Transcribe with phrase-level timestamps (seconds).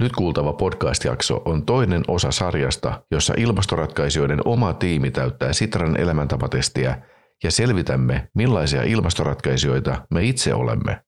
[0.00, 7.02] Nyt kuultava podcast-jakso on toinen osa sarjasta, jossa ilmastoratkaisijoiden oma tiimi täyttää Sitran elämäntavatestiä
[7.44, 11.00] ja selvitämme, millaisia ilmastoratkaisijoita me itse olemme.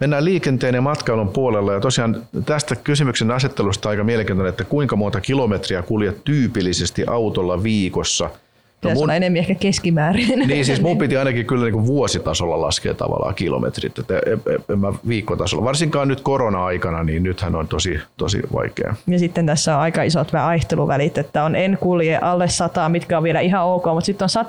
[0.00, 5.20] Mennään liikenteen ja matkailun puolella ja tosiaan tästä kysymyksen asettelusta aika mielenkiintoinen, että kuinka monta
[5.20, 8.30] kilometriä kuljet tyypillisesti autolla viikossa–
[8.84, 10.38] No mun, enemmän ehkä keskimäärin.
[10.48, 14.40] Niin siis mun piti ainakin kyllä niin kuin vuositasolla laskea tavallaan kilometrit, että en,
[14.72, 15.64] en mä viikkotasolla.
[15.64, 18.94] Varsinkaan nyt korona-aikana, niin nythän on tosi, tosi vaikea.
[19.06, 23.22] Ja sitten tässä on aika isot vaihteluvälit, että on en kulje alle 100, mitkä on
[23.22, 24.44] vielä ihan ok, mutta sitten on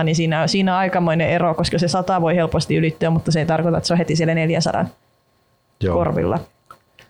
[0.00, 3.40] 100-400, niin siinä, siinä on aikamoinen ero, koska se 100 voi helposti ylittyä, mutta se
[3.40, 4.86] ei tarkoita, että se on heti siellä 400
[5.80, 5.96] joo.
[5.96, 6.38] korvilla.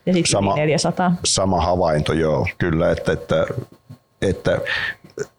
[0.06, 1.12] Ja sitten sama, 400.
[1.24, 3.46] Sama havainto, joo, kyllä, että, että
[4.22, 4.58] että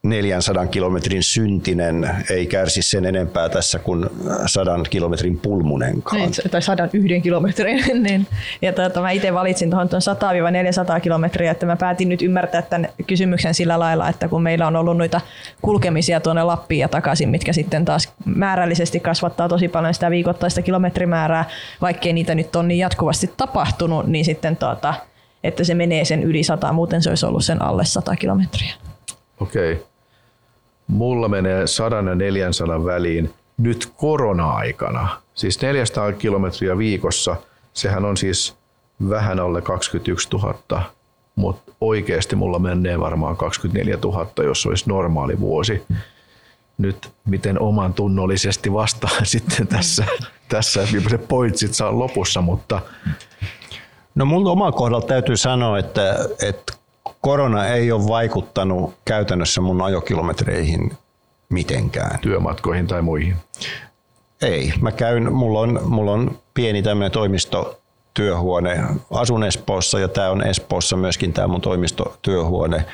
[0.03, 4.05] 400 kilometrin syntinen ei kärsi sen enempää tässä kuin
[4.45, 6.17] 100 kilometrin pulmunenkaan.
[6.17, 7.83] Niin, tai 101 kilometrin.
[8.03, 8.27] Niin.
[8.61, 9.89] Ja tuota, mä itse valitsin tuohon
[10.97, 14.75] 100-400 kilometriä, että mä päätin nyt ymmärtää tämän kysymyksen sillä lailla, että kun meillä on
[14.75, 15.21] ollut noita
[15.61, 21.49] kulkemisia tuonne Lappiin ja takaisin, mitkä sitten taas määrällisesti kasvattaa tosi paljon sitä viikoittaista kilometrimäärää,
[21.81, 24.93] vaikkei niitä nyt on niin jatkuvasti tapahtunut, niin sitten tuota,
[25.43, 28.73] että se menee sen yli 100, muuten se olisi ollut sen alle 100 kilometriä.
[29.43, 29.73] Okei.
[29.73, 29.85] Okay.
[30.87, 35.21] Mulla menee 100 ja 400 väliin nyt korona-aikana.
[35.33, 37.35] Siis 400 kilometriä viikossa,
[37.73, 38.55] sehän on siis
[39.09, 40.83] vähän alle 21 000,
[41.35, 45.83] mutta oikeasti mulla menee varmaan 24 000, jos olisi normaali vuosi.
[46.77, 50.05] Nyt miten oman tunnollisesti vastaan sitten tässä,
[50.49, 52.81] tässä se pointsit saa lopussa, mutta...
[54.15, 56.73] No mun oma kohdalla täytyy sanoa, että, että
[57.23, 60.91] korona ei ole vaikuttanut käytännössä mun ajokilometreihin
[61.49, 62.19] mitenkään.
[62.19, 63.35] Työmatkoihin tai muihin?
[64.41, 64.73] Ei.
[64.81, 68.83] Mä käyn, mulla on, mulla on pieni tämmöinen toimistotyöhuone.
[69.11, 72.85] Asun Espoossa ja tämä on Espoossa myöskin tämä mun toimistotyöhuone.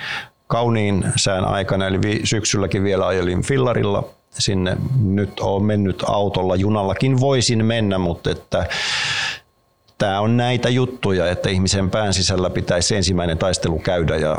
[0.48, 4.78] Kauniin sään aikana, eli syksylläkin vielä ajelin fillarilla sinne.
[5.02, 8.66] Nyt on mennyt autolla, junallakin voisin mennä, mutta että
[10.00, 14.38] tämä on näitä juttuja, että ihmisen pään sisällä pitäisi ensimmäinen taistelu käydä ja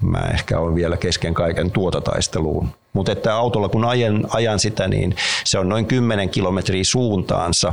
[0.00, 2.68] mä ehkä olen vielä kesken kaiken tuota taisteluun.
[2.92, 7.72] Mutta että autolla kun ajan, ajan sitä, niin se on noin 10 kilometriä suuntaansa,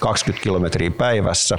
[0.00, 1.58] 20 kilometriä päivässä,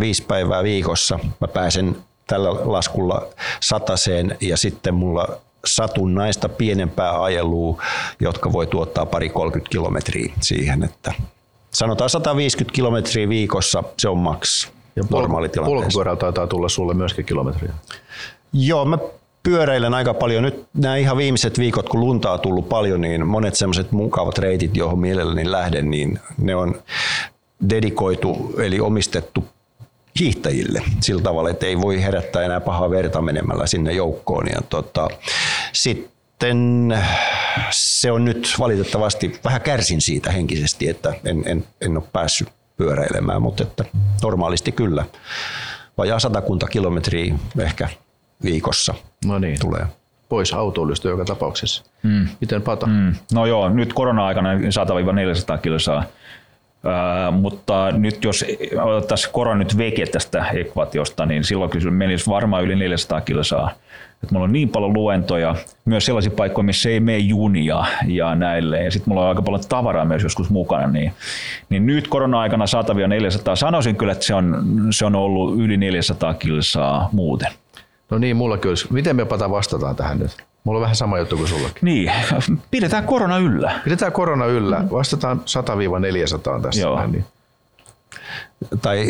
[0.00, 1.18] viisi päivää viikossa.
[1.40, 3.26] Mä pääsen tällä laskulla
[3.60, 5.28] sataseen ja sitten mulla
[5.64, 7.82] satunnaista pienempää ajelua,
[8.20, 11.14] jotka voi tuottaa pari 30 kilometriä siihen, että
[11.70, 15.80] sanotaan 150 kilometriä viikossa, se on maks ja normaalitilanteessa.
[15.80, 17.72] Polkupyörällä taitaa tulla sulle myöskin kilometriä.
[18.52, 18.98] Joo, mä
[19.42, 20.42] pyöräilen aika paljon.
[20.42, 24.76] Nyt nämä ihan viimeiset viikot, kun luntaa on tullut paljon, niin monet semmoiset mukavat reitit,
[24.76, 26.82] johon mielelläni lähden, niin ne on
[27.70, 29.44] dedikoitu, eli omistettu
[30.20, 34.46] hiihtäjille sillä tavalla, että ei voi herättää enää pahaa verta menemällä sinne joukkoon.
[34.52, 35.08] Ja tota,
[35.72, 36.10] Sitten
[36.40, 36.98] sitten
[37.70, 43.42] se on nyt valitettavasti, vähän kärsin siitä henkisesti, että en, en, en ole päässyt pyöräilemään,
[43.42, 43.84] mutta että
[44.22, 45.04] normaalisti kyllä.
[45.98, 47.88] Vajaa satakunta kilometriä ehkä
[48.42, 49.60] viikossa no niin.
[49.60, 49.86] tulee.
[50.28, 51.84] Pois autoilusta joka tapauksessa.
[52.02, 52.28] Mm.
[52.40, 52.86] Miten Pata?
[52.86, 53.14] Mm.
[53.32, 56.04] No joo, nyt korona-aikana 100-400 kilsaa
[56.84, 58.44] Ää, mutta nyt jos
[58.82, 63.70] otettaisiin korona nyt veke tästä ekvatiosta, niin silloin kyllä menisi varmaan yli 400 kilsaa.
[64.24, 65.54] Et mulla on niin paljon luentoja,
[65.84, 68.84] myös sellaisia paikkoja, missä ei mene junia ja näille.
[68.84, 70.86] Ja sitten mulla on aika paljon tavaraa myös joskus mukana.
[70.86, 71.12] Niin,
[71.70, 77.08] niin nyt korona-aikana 100-400, sanoisin kyllä, että se on, se on ollut yli 400 kilsaa
[77.12, 77.48] muuten.
[78.10, 78.76] No niin, mulla kyllä.
[78.90, 80.36] Miten me pata vastataan tähän nyt?
[80.64, 81.78] Mulla on vähän sama juttu kuin sullakin.
[81.82, 82.12] Niin,
[82.70, 83.72] pidetään korona yllä.
[83.84, 84.84] Pidetään korona yllä.
[84.92, 85.40] Vastataan
[86.58, 86.80] 100-400 tässä.
[86.80, 86.96] Joo.
[86.96, 87.24] Näin, niin
[88.82, 89.06] tai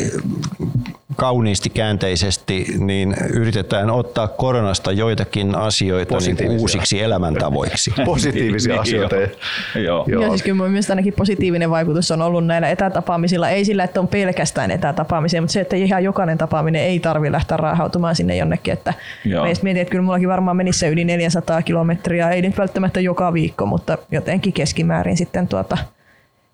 [1.17, 7.93] kauniisti käänteisesti, niin yritetään ottaa koronasta joitakin asioita niin uusiksi elämäntavoiksi.
[8.05, 9.17] Positiivisia niin, asioita.
[9.17, 9.29] Joo.
[9.75, 10.05] Joo.
[10.09, 10.29] Joo.
[10.29, 13.51] siis kyllä mielestäni ainakin positiivinen vaikutus on ollut näillä etätapaamisilla.
[13.51, 17.57] Ei sillä, että on pelkästään etätapaamisia, mutta se, että ihan jokainen tapaaminen ei tarvitse lähteä
[17.57, 18.73] raahautumaan sinne jonnekin.
[18.73, 18.95] Että
[19.43, 22.31] meistä mietin, että kyllä mullakin varmaan menisi se yli 400 kilometriä.
[22.31, 25.79] Ei nyt välttämättä joka viikko, mutta jotenkin keskimäärin sitten tuota,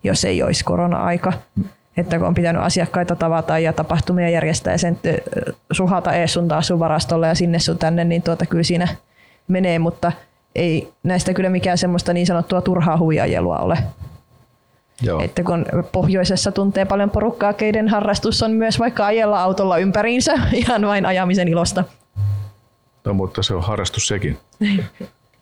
[0.04, 1.32] jos ei olisi korona-aika
[1.96, 4.98] että kun on pitänyt asiakkaita tavata ja tapahtumia järjestää ja sen
[5.72, 8.88] suhata ees sun taas sun varastolle ja sinne sun tänne, niin tuota kyllä siinä
[9.48, 10.12] menee, mutta
[10.54, 13.78] ei näistä kyllä mikään semmoista niin sanottua turhaa huijajelua ole.
[15.02, 15.20] Joo.
[15.22, 20.86] Että kun pohjoisessa tuntee paljon porukkaa, keiden harrastus on myös vaikka ajella autolla ympäriinsä ihan
[20.86, 21.84] vain ajamisen ilosta.
[23.04, 24.38] No mutta se on harrastus sekin.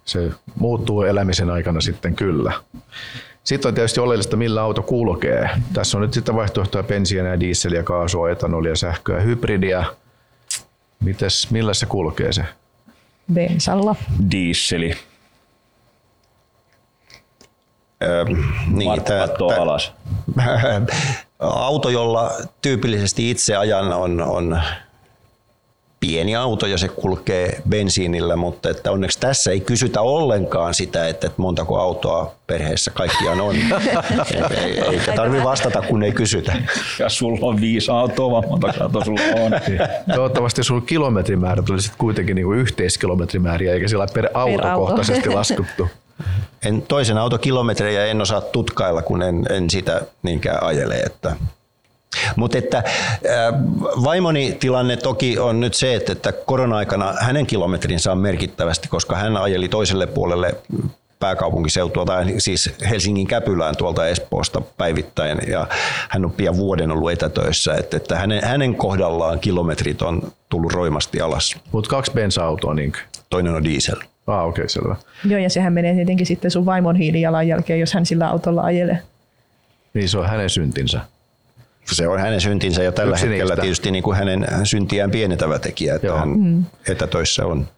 [0.05, 2.53] Se muuttuu elämisen aikana sitten kyllä.
[3.45, 5.51] Sitten on tietysti oleellista, millä auto kulkee.
[5.73, 9.85] Tässä on nyt sitten vaihtoehtoja bensiiniä, dieseliä, kaasua, etanolia, sähköä, hybridiä.
[11.01, 12.45] Mites, millä se kulkee se?
[13.33, 13.97] Bensalla.
[14.31, 14.95] Dieseli.
[18.03, 18.25] Öö,
[18.67, 19.93] niin, tää, tää, alas.
[21.39, 22.31] auto, jolla
[22.63, 24.61] tyypillisesti itse ajan on, on
[26.07, 31.31] pieni auto ja se kulkee bensiinillä, mutta että onneksi tässä ei kysytä ollenkaan sitä, että
[31.37, 33.55] montako autoa perheessä kaikkiaan on.
[34.91, 36.53] Eikä tarvi vastata, kun ei kysytä.
[36.99, 39.53] Ja sulla on viisi autoa, vaan montako autoa sulla on.
[40.15, 45.39] Toivottavasti sulla kilometrimäärä tuli sitten kuitenkin niinku yhteiskilometrimääriä, eikä sillä per autokohtaisesti auto.
[45.39, 45.89] laskuttu.
[46.65, 50.95] En, toisen autokilometrejä en osaa tutkailla, kun en, en sitä niinkään ajele.
[50.95, 51.37] Että
[52.37, 52.83] mutta että
[54.05, 59.37] vaimoni tilanne toki on nyt se, että, että korona-aikana hänen kilometrinsä on merkittävästi, koska hän
[59.37, 60.55] ajeli toiselle puolelle
[61.21, 65.67] pääkaupunkiseutua tai siis Helsingin Käpylään tuolta Espoosta päivittäin ja
[66.09, 71.21] hän on pian vuoden ollut etätöissä, että, että hänen, hänen kohdallaan kilometrit on tullut roimasti
[71.21, 71.57] alas.
[71.73, 72.93] Mutta kaksi bensa-autoa niin
[73.31, 73.97] Toinen on diesel.
[74.27, 74.97] Ah, okei, okay, selvä.
[75.25, 78.99] Joo, ja sehän menee tietenkin sitten sun vaimon hiilijalanjälkeen, jos hän sillä autolla ajelee.
[79.95, 81.01] Niin se on hänen syntinsä
[81.85, 83.63] se on hänen syntinsä ja tällä Yksi hetkellä niistä.
[83.63, 86.19] tietysti niin kuin hänen syntiään pienentävä tekijä, että Joo.
[86.19, 86.65] hän mm.
[86.89, 87.69] etätöissä on.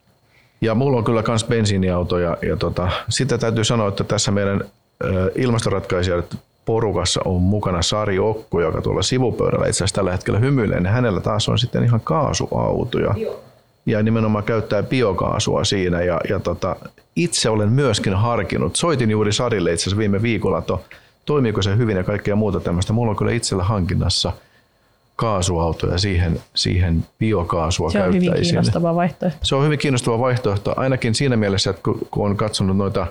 [0.61, 4.65] Ja mulla on kyllä myös bensiiniauto ja, ja tota, sitten täytyy sanoa, että tässä meidän
[5.35, 10.93] ilmastoratkaisijat porukassa on mukana Sari Okku, joka tuolla sivupöydällä itse asiassa tällä hetkellä hymyilee, niin
[10.93, 13.15] hänellä taas on sitten ihan kaasuautoja.
[13.17, 13.41] Joo.
[13.87, 16.03] Ja nimenomaan käyttää biokaasua siinä.
[16.03, 16.77] Ja, ja tota,
[17.17, 20.75] itse olen myöskin harkinnut, soitin juuri Sarille itse asiassa viime viikolla, että
[21.27, 22.93] toimiiko se hyvin ja kaikkea muuta tämmöistä.
[22.93, 24.33] Mulla on kyllä itsellä hankinnassa
[25.17, 29.39] kaasuauto ja siihen, siihen biokaasua Se on hyvin kiinnostava vaihtoehto.
[29.43, 33.07] Se on hyvin kiinnostava vaihtoehto, ainakin siinä mielessä, että kun on katsonut noita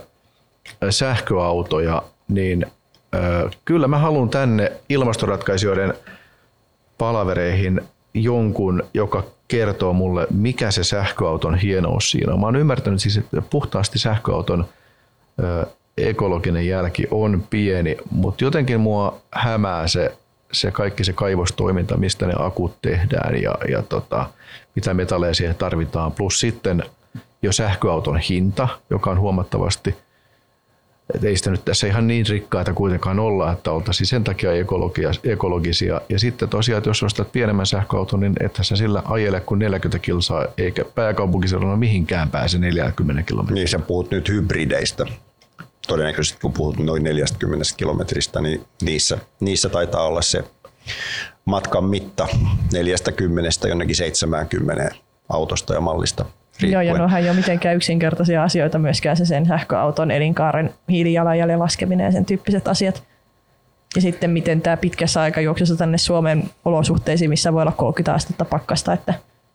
[0.90, 2.66] sähköautoja, niin
[3.66, 5.94] kyllä mä haluan tänne ilmastoratkaisijoiden
[6.98, 7.82] palavereihin
[8.14, 12.40] jonkun, joka kertoo mulle, mikä se sähköauton hienous siinä on.
[12.40, 14.66] Mä oon ymmärtänyt siis, että puhtaasti sähköauton
[15.98, 20.18] ekologinen jälki on pieni, mutta jotenkin mua hämää se,
[20.52, 24.30] se kaikki se kaivostoiminta, mistä ne akut tehdään ja, ja tota,
[24.76, 26.12] mitä metalleja siihen tarvitaan.
[26.12, 26.84] Plus sitten
[27.42, 29.96] jo sähköauton hinta, joka on huomattavasti,
[31.14, 34.52] että ei sitä nyt tässä ihan niin rikkaita kuitenkaan olla, että oltaisiin sen takia
[35.24, 36.02] ekologisia.
[36.10, 40.00] Ja sitten tosiaan, että jos ostat pienemmän sähköauton, niin että sä sillä ajele kuin 40
[40.00, 43.56] kilsaa, eikä pääkaupunkiseudulla mihinkään pääse 40 kilometriä.
[43.56, 45.06] Niin sä puhut nyt hybrideistä
[45.88, 50.44] todennäköisesti kun puhut noin 40 kilometristä, niin niissä, niissä taitaa olla se
[51.46, 52.28] matkan mitta
[52.74, 54.96] 40 jonnekin 70
[55.30, 56.26] autosta ja mallista.
[56.60, 56.72] Riippuen.
[56.72, 62.06] Joo, ja nohan ei ole mitenkään yksinkertaisia asioita myöskään se sen sähköauton elinkaaren hiilijalanjäljen laskeminen
[62.06, 63.04] ja sen tyyppiset asiat.
[63.96, 68.94] Ja sitten miten tämä pitkässä aikajuoksussa tänne Suomen olosuhteisiin, missä voi olla 30 astetta pakkasta,
[68.94, 69.14] että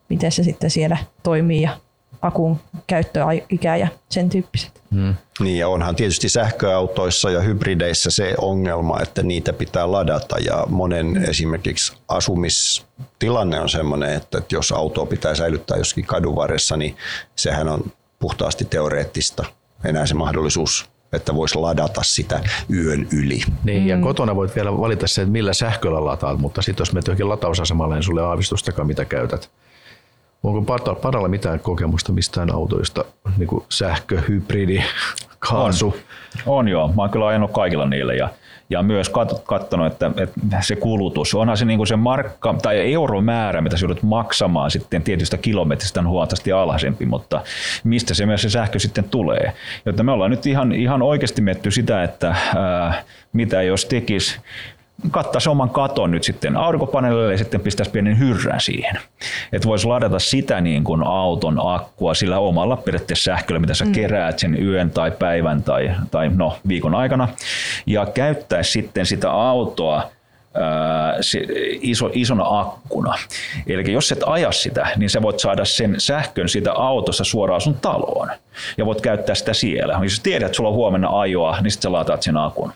[0.09, 1.77] miten se sitten siellä toimii ja
[2.23, 4.83] akun käyttöikä ja sen tyyppiset.
[4.95, 5.15] Hmm.
[5.41, 11.07] Niin ja onhan tietysti sähköautoissa ja hybrideissä se ongelma, että niitä pitää ladata ja monen
[11.07, 11.25] hmm.
[11.25, 16.97] esimerkiksi asumistilanne on sellainen, että jos autoa pitää säilyttää jossakin kadun varressa, niin
[17.37, 19.45] sehän on puhtaasti teoreettista
[19.85, 22.41] enää se mahdollisuus että voisi ladata sitä
[22.75, 23.41] yön yli.
[23.65, 24.03] Niin, ja mm.
[24.03, 27.95] kotona voit vielä valita se, että millä sähköllä lataat, mutta sitten jos menet johonkin latausasemalle,
[27.95, 29.51] niin sulle aavistustakaan, mitä käytät.
[30.43, 33.05] Onko Padalla mitään kokemusta mistään autoista,
[33.39, 34.83] niin kuin sähkö, hybridi,
[35.39, 35.87] kaasu?
[35.87, 36.89] On, on joo.
[36.89, 38.29] Mä oon kyllä ajanut kaikilla niille ja,
[38.71, 39.11] ja myös
[39.45, 43.85] katsonut, että, että se kulutus, onhan se, niin kuin se markka tai euromäärä, mitä sä
[43.85, 47.41] joudut maksamaan sitten tietystä kilometristä on huomattavasti alhaisempi, mutta
[47.85, 49.53] mistä se myös se sähkö sitten tulee.
[49.87, 54.41] Joten me ollaan nyt ihan, ihan oikeasti mietty sitä, että ää, mitä jos tekisi
[55.11, 58.99] kattaisi oman katon nyt sitten aurinkopaneelille ja sitten pistäisi pienen hyrrän siihen.
[59.53, 63.93] Että voisi ladata sitä niin kuin auton akkua sillä omalla periaatteessa sähköllä, mitä sä mm.
[63.93, 67.29] keräät sen yön tai päivän tai, tai no, viikon aikana.
[67.87, 70.11] Ja käyttää sitten sitä autoa
[71.81, 73.15] iso, isona akkuna.
[73.67, 77.75] Eli jos et aja sitä, niin sä voit saada sen sähkön siitä autossa suoraan sun
[77.75, 78.29] taloon.
[78.79, 80.01] Ja voit käyttää sitä siellä.
[80.03, 82.73] Jos tiedät, että sulla on huomenna ajoa, niin sitten sä lataat sen akun.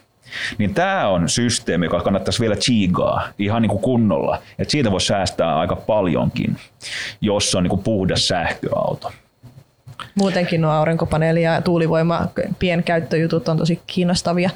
[0.57, 4.41] Niin tämä on systeemi, joka kannattaisi vielä chigaa ihan niin kuin kunnolla.
[4.59, 6.57] Et siitä voi säästää aika paljonkin,
[7.21, 9.11] jos on niin kuin puhdas sähköauto.
[10.15, 12.27] Muutenkin nuo aurinkopaneeli ja tuulivoima
[12.59, 14.49] pienkäyttöjutut on tosi kiinnostavia.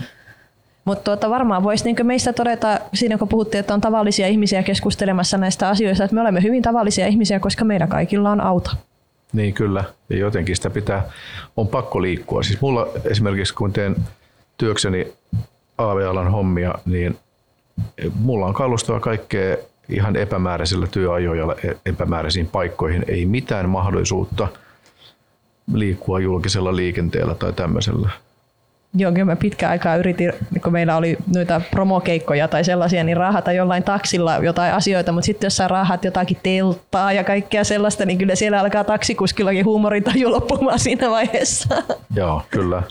[0.85, 5.37] Mutta tuota, varmaan voisi niin meistä todeta, siinä kun puhuttiin, että on tavallisia ihmisiä keskustelemassa
[5.37, 8.71] näistä asioista, että me olemme hyvin tavallisia ihmisiä, koska meidän kaikilla on auto.
[9.33, 11.03] Niin kyllä, ja jotenkin sitä pitää,
[11.57, 12.43] on pakko liikkua.
[12.43, 13.95] Siis mulla esimerkiksi kun teen
[14.57, 15.13] työkseni
[15.79, 17.17] AV-alan hommia, niin
[18.19, 19.57] mulla on kalustoa kaikkea
[19.89, 24.47] ihan epämääräisillä työajoilla e- epämääräisiin paikkoihin ei mitään mahdollisuutta
[25.73, 28.09] liikkua julkisella liikenteellä tai tämmöisellä.
[28.93, 30.33] Joo, kyllä mä pitkään aikaa yritin,
[30.63, 35.45] kun meillä oli noita promokeikkoja tai sellaisia, niin rahata jollain taksilla jotain asioita, mutta sitten
[35.45, 40.79] jos sä rahat jotakin telttaa ja kaikkea sellaista, niin kyllä siellä alkaa taksikuskillakin huumorintaju loppumaan
[40.79, 41.83] siinä vaiheessa.
[42.15, 42.83] Joo, kyllä.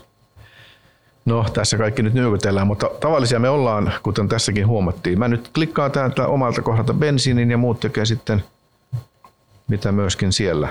[1.28, 5.18] No, tässä kaikki nyt nyökytellään, mutta tavallisia me ollaan, kuten tässäkin huomattiin.
[5.18, 8.44] Mä nyt klikkaan täältä omalta kohdalta bensiinin ja muut tekee sitten
[9.68, 10.68] mitä myöskin siellä.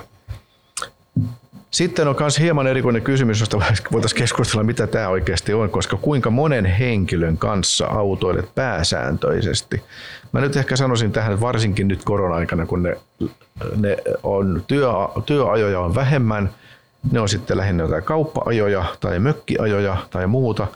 [1.72, 3.58] Sitten on myös hieman erikoinen kysymys, josta
[3.92, 9.84] voitaisiin keskustella, mitä tämä oikeasti on, koska kuinka monen henkilön kanssa autoilet pääsääntöisesti.
[10.32, 12.98] Mä nyt ehkä sanoisin tähän, että varsinkin nyt korona-aikana, kun ne,
[13.76, 14.90] ne on työ,
[15.26, 16.50] työajoja on vähemmän,
[17.12, 20.68] ne on sitten lähinnä jotain kauppa-ajoja tai mökkiajoja tai muuta,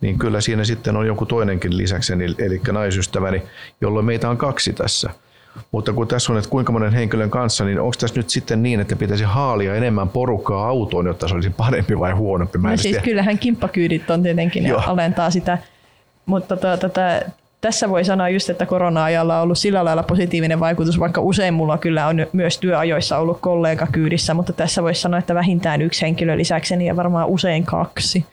[0.00, 3.42] niin kyllä siinä sitten on joku toinenkin lisäksi, eli naisystäväni,
[3.80, 5.10] jolloin meitä on kaksi tässä–
[5.72, 8.80] mutta kun tässä on, että kuinka monen henkilön kanssa, niin onko tässä nyt sitten niin,
[8.80, 12.58] että pitäisi haalia enemmän porukkaa autoon, jotta se olisi parempi vai huonompi?
[12.58, 13.04] Mä no siis tiedä.
[13.04, 15.58] kyllähän kimppakyydit on tietenkin, ja alentaa sitä.
[16.26, 16.98] Mutta tota,
[17.62, 21.78] tässä voi sanoa just, että korona-ajalla on ollut sillä lailla positiivinen vaikutus, vaikka usein mulla
[21.78, 26.36] kyllä on myös työajoissa ollut kollega kyydissä, mutta tässä voisi sanoa, että vähintään yksi henkilö
[26.36, 28.24] lisäkseni ja varmaan usein kaksi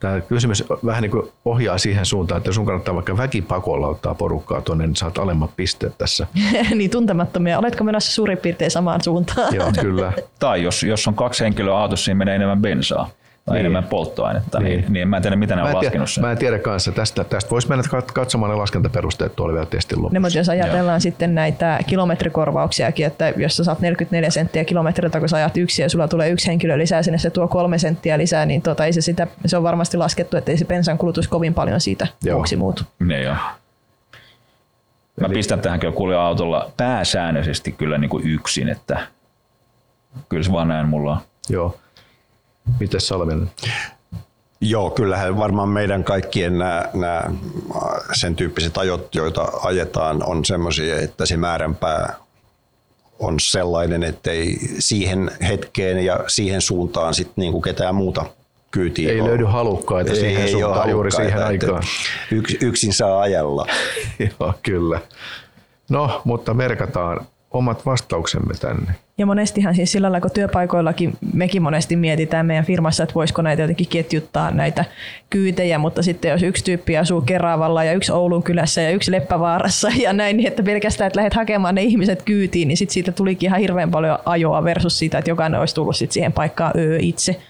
[0.00, 4.60] tämä kysymys vähän niin kuin ohjaa siihen suuntaan, että sun kannattaa vaikka väkipakolla ottaa porukkaa
[4.60, 6.26] tuonne, niin saat alemmat pisteet tässä.
[6.74, 7.58] niin tuntemattomia.
[7.58, 9.54] Oletko menossa suurin piirtein samaan suuntaan?
[9.54, 10.12] Joo, kyllä.
[10.38, 13.10] tai jos, jos on kaksi henkilöä autossa, niin menee enemmän bensaa
[13.46, 13.60] tai niin.
[13.60, 16.24] enemmän polttoainetta, niin, niin, niin mä en tiedä, mitä ne on laskenut sen.
[16.24, 16.92] Mä en tiedä kanssa.
[16.92, 20.14] Tästä, tästä voisi mennä katsomaan ne laskentaperusteet tuolla vielä testin lopussa.
[20.14, 21.00] No, mutta jos ajatellaan Joo.
[21.00, 25.88] sitten näitä kilometrikorvauksiakin, että jos sä saat 44 senttiä kilometriltä, kun sä ajat yksi ja
[25.88, 29.00] sulla tulee yksi henkilö lisää sinne, se tuo kolme senttiä lisää, niin tuota, ei se,
[29.00, 32.34] sitä, se on varmasti laskettu, että ei se bensan kulutus kovin paljon siitä Joo.
[32.34, 32.82] vuoksi muutu.
[32.98, 33.36] Ne joo.
[35.20, 39.06] Mä pistän tähän kyllä kuulee autolla pääsäännöllisesti kyllä niin kuin yksin, että
[40.28, 41.18] kyllä se vaan näin mulla on.
[41.48, 41.76] Joo.
[42.80, 43.50] Miten Salminen?
[44.60, 47.22] Joo, kyllähän varmaan meidän kaikkien nämä, nämä
[48.12, 52.14] sen tyyppiset ajot, joita ajetaan, on semmoisia, että se määränpää
[53.18, 58.24] on sellainen, ettei siihen hetkeen ja siihen suuntaan sit niin kuin ketään muuta
[58.70, 59.28] kyytiä Ei ole.
[59.28, 61.82] löydy halukkaita ei, siihen ei suuntaan juuri siihen aikaan.
[62.30, 63.66] Yks, yksin saa ajella.
[64.40, 65.00] Joo, kyllä.
[65.90, 67.26] No, mutta merkataan
[67.58, 68.92] omat vastauksemme tänne.
[69.18, 73.62] Ja monestihan siis sillä lailla, kun työpaikoillakin mekin monesti mietitään meidän firmassa, että voisiko näitä
[73.62, 74.84] jotenkin ketjuttaa näitä
[75.30, 79.88] kyytejä, mutta sitten jos yksi tyyppi asuu Keravalla ja yksi Oulun kylässä ja yksi Leppävaarassa
[80.02, 83.46] ja näin, niin että pelkästään, että lähdet hakemaan ne ihmiset kyytiin, niin sitten siitä tulikin
[83.46, 87.40] ihan hirveän paljon ajoa versus siitä, että jokainen olisi tullut sitten siihen paikkaan öö itse.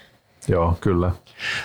[0.49, 1.11] Joo, kyllä.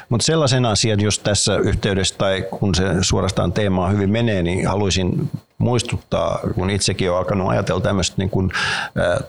[0.09, 5.29] Mutta sellaisen asian, jos tässä yhteydessä tai kun se suorastaan teemaa hyvin menee, niin haluaisin
[5.57, 8.51] muistuttaa, kun itsekin olen alkanut ajatella tämmöistä niin kuin,
[8.97, 9.19] ä,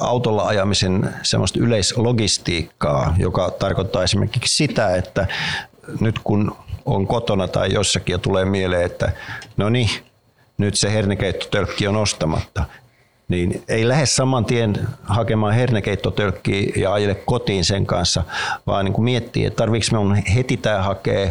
[0.00, 5.26] autolla ajamisen semmoista yleislogistiikkaa, joka tarkoittaa esimerkiksi sitä, että
[6.00, 9.12] nyt kun on kotona tai jossakin ja tulee mieleen, että
[9.56, 9.90] no niin,
[10.58, 12.64] nyt se hernekeittotölkki on ostamatta,
[13.28, 18.22] niin ei lähde saman tien hakemaan hernekeittotölkkiä ja ajele kotiin sen kanssa,
[18.66, 21.30] vaan niin kuin miettii, että tarviiko minun heti tämä hakea,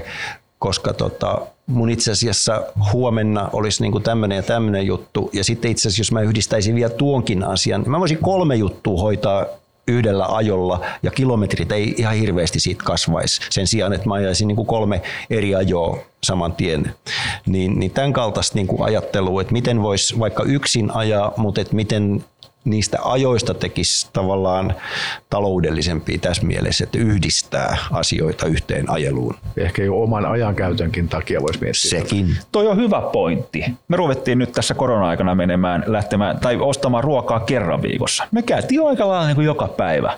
[0.60, 5.30] koska tota, mun itse asiassa huomenna olisi niin tämmöinen ja tämmöinen juttu.
[5.34, 9.02] Ja sitten itse asiassa, jos mä yhdistäisin vielä tuonkin asian, niin mä voisin kolme juttua
[9.02, 9.46] hoitaa
[9.88, 14.56] yhdellä ajolla ja kilometrit ei ihan hirveästi siitä kasvaisi sen sijaan, että mä ajaisin niin
[14.56, 16.94] kuin kolme eri ajoa saman tien.
[17.46, 21.76] Niin, niin tämän kaltaista niin kuin ajattelua, että miten voisi vaikka yksin ajaa, mutta että
[21.76, 22.24] miten
[22.66, 24.76] niistä ajoista tekisi tavallaan
[25.30, 29.36] taloudellisempia tässä mielessä, että yhdistää asioita yhteen ajeluun.
[29.58, 31.90] Ehkä jo oman ajankäytönkin takia voisi miettiä.
[31.90, 32.38] Sekin.
[32.52, 33.66] Toi on hyvä pointti.
[33.88, 38.28] Me ruvettiin nyt tässä korona-aikana menemään, lähtemään tai ostamaan ruokaa kerran viikossa.
[38.32, 40.18] Me käytiin aika lailla niin kuin joka päivä.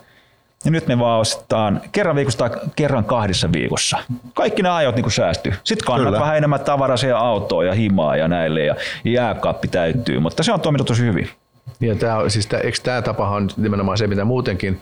[0.66, 3.98] Ja nyt me vaan ostetaan kerran viikossa tai kerran kahdessa viikossa.
[4.34, 5.54] Kaikki nämä ajot niin säästyy.
[5.63, 6.20] Sitten kannat Kyllä.
[6.20, 10.62] vähän enemmän tavaraa siihen autoon ja himaa ja näille ja jääkaappi täyttyy, mutta se on
[10.62, 11.30] toiminut tosi hyvin.
[11.79, 14.81] Ja tämä, siis tämä, eikö tämä tapahan on nimenomaan se, mitä muutenkin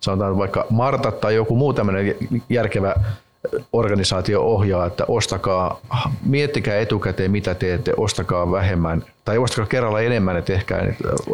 [0.00, 2.16] sanotaan vaikka Marta tai joku muu tämmöinen
[2.48, 2.94] järkevä
[3.72, 5.80] organisaatio ohjaa, että ostakaa,
[6.24, 10.82] miettikää etukäteen mitä teette, ostakaa vähemmän tai ostakaa kerralla enemmän, että ehkä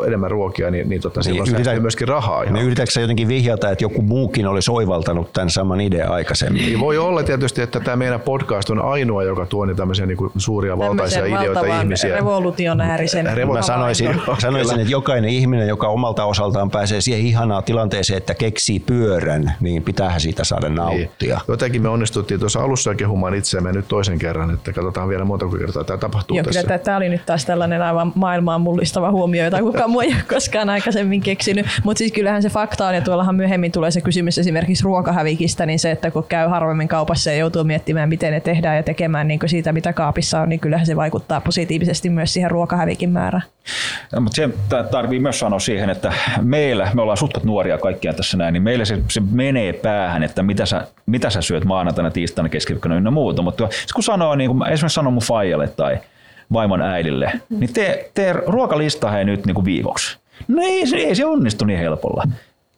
[0.06, 2.42] enemmän ruokia, niin, niin tota, silloin niin, yritä, myöskin rahaa.
[2.42, 2.54] Ihan.
[2.54, 6.62] Niin yritätkö jotenkin vihjata, että joku muukin olisi oivaltanut tämän saman idean aikaisemmin?
[6.62, 10.16] Niin voi olla tietysti, että tämä meidän podcast on ainoa, joka tuo niin tämmöisiä niin
[10.16, 12.16] kuin suuria valtaisia ideoita ihmisiä.
[12.16, 13.26] revolutionäärisen.
[13.52, 18.80] Mä sanoisin, sanoisin, että jokainen ihminen, joka omalta osaltaan pääsee siihen ihanaan tilanteeseen, että keksii
[18.80, 20.76] pyörän, niin pitäähän siitä saada niin.
[20.76, 21.36] nauttia.
[21.36, 21.44] Niin.
[21.48, 25.84] Jotenkin me onnistuttiin tuossa alussa kehumaan itseämme nyt toisen kerran, että katsotaan vielä monta kertaa
[25.84, 26.62] tämä tapahtuu Joo, tässä.
[26.62, 30.17] Kyllä, tämä oli nyt taas tällainen aivan maailmaan mullistava huomio, jota kukaan muu ei ole
[30.29, 31.67] koskaan aikaisemmin keksinyt.
[31.85, 35.79] Mutta siis kyllähän se fakta on, ja tuollahan myöhemmin tulee se kysymys esimerkiksi ruokahävikistä, niin
[35.79, 39.41] se, että kun käy harvemmin kaupassa ja joutuu miettimään, miten ne tehdään ja tekemään niin
[39.47, 43.43] siitä, mitä kaapissa on, niin kyllähän se vaikuttaa positiivisesti myös siihen ruokahävikin määrään.
[44.12, 44.49] No, mutta se
[44.91, 46.12] tarvii myös sanoa siihen, että
[46.43, 50.43] meillä, me ollaan sutkat nuoria kaikkia tässä näin, niin meillä se, se menee päähän, että
[50.43, 53.43] mitä sä, mitä sä syöt maanantaina, tiistaina, keskiviikkona ynnä muuta.
[53.43, 55.99] Mutta kun sanoo, niin kun esimerkiksi sanoo mun faijalle tai
[56.52, 60.18] vaimon äidille, niin tee, tee ruokalista hei nyt niin kuin viikoksi.
[60.48, 62.24] No ei, ei se onnistu niin helpolla.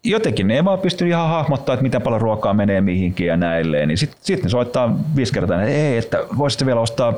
[0.05, 3.89] Jotenkin ne ei vaan pysty ihan hahmottaa, että miten paljon ruokaa menee mihinkin ja näilleen.
[3.89, 7.15] Niin sitten sit ne soittaa viisi kertaa, että ei, että voisitte vielä ostaa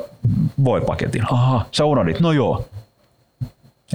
[0.65, 1.23] voipaketin.
[1.33, 2.21] Aha, sä unohdit.
[2.21, 2.65] No joo,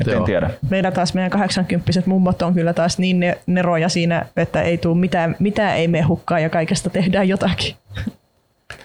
[0.01, 0.49] et en tiedä.
[0.69, 5.35] Meillä taas meidän 80 mummot on kyllä taas niin neroja siinä, että ei tule mitään,
[5.39, 7.75] mitään ei mene hukkaan ja kaikesta tehdään jotakin.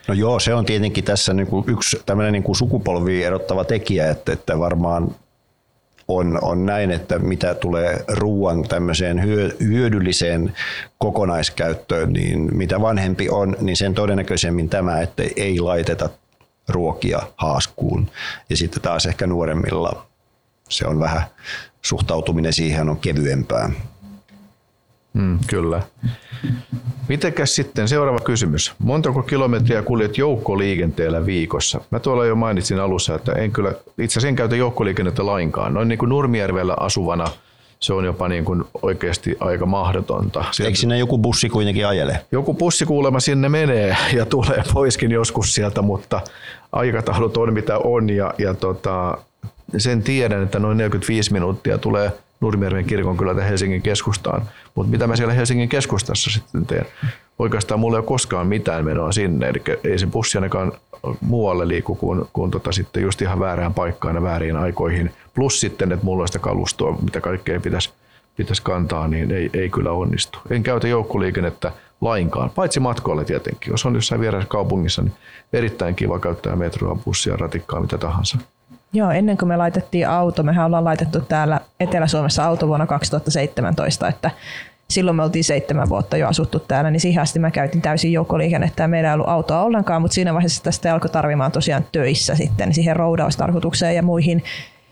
[0.09, 4.11] No joo, se on tietenkin tässä niin kuin yksi tämmöinen niin kuin sukupolvi erottava tekijä,
[4.11, 5.15] että, että varmaan
[6.09, 9.23] on, on näin, että mitä tulee ruoan tämmöiseen
[9.61, 10.55] hyödylliseen
[10.99, 16.09] kokonaiskäyttöön, niin mitä vanhempi on, niin sen todennäköisemmin tämä, että ei laiteta
[16.69, 18.11] ruokia haaskuun.
[18.51, 20.07] Ja sitten taas ehkä nuoremmilla
[20.69, 21.23] se on vähän,
[21.83, 23.71] suhtautuminen siihen on kevyempää.
[25.13, 25.83] Mm, kyllä.
[27.09, 28.75] Mitenkäs sitten seuraava kysymys.
[28.79, 31.81] Montako kilometriä kuljet joukkoliikenteellä viikossa?
[31.91, 35.75] Mä tuolla jo mainitsin alussa, että en kyllä, itse asiassa en käytä joukkoliikennettä lainkaan.
[35.75, 37.27] Noin niin kuin Nurmijärvellä asuvana
[37.81, 40.45] se on jopa niin kuin oikeasti aika mahdotonta.
[40.51, 42.21] Sieltä, Eikö sinne joku bussi kuitenkin ajele?
[42.33, 46.21] Joku bussi kuulemma sinne menee ja tulee poiskin joskus sieltä, mutta
[46.73, 49.19] aikataulut on mitä on ja, ja tota,
[49.79, 54.43] sen tiedän, että noin 45 minuuttia tulee Nurmijärven kirkon kylältä Helsingin keskustaan.
[54.75, 56.87] Mutta mitä mä siellä Helsingin keskustassa sitten teen?
[57.39, 60.73] Oikeastaan mulla ei ole koskaan mitään menoa sinne, eli ei se bussi ainakaan
[61.21, 65.11] muualle liiku kuin, kuin tota sitten just ihan väärään paikkaan ja väärin aikoihin.
[65.35, 67.91] Plus sitten, että mulla on sitä kalustoa, mitä kaikkea pitäisi,
[68.37, 70.39] pitäisi kantaa, niin ei, ei kyllä onnistu.
[70.51, 73.71] En käytä joukkoliikennettä lainkaan, paitsi matkoille tietenkin.
[73.71, 75.15] Jos on jossain vieressä kaupungissa, niin
[75.53, 78.39] erittäin kiva käyttää metroa, bussia, ratikkaa, mitä tahansa.
[78.93, 84.31] Joo, ennen kuin me laitettiin auto, mehän ollaan laitettu täällä Etelä-Suomessa auto vuonna 2017, että
[84.91, 88.83] silloin me oltiin seitsemän vuotta jo asuttu täällä, niin siihen asti mä käytin täysin joukkoliikennettä
[88.83, 92.75] ja meillä ei ollut autoa ollenkaan, mutta siinä vaiheessa tästä alkoi tarvimaan tosiaan töissä sitten
[92.75, 94.45] siihen roudaustarkoitukseen ja muihin.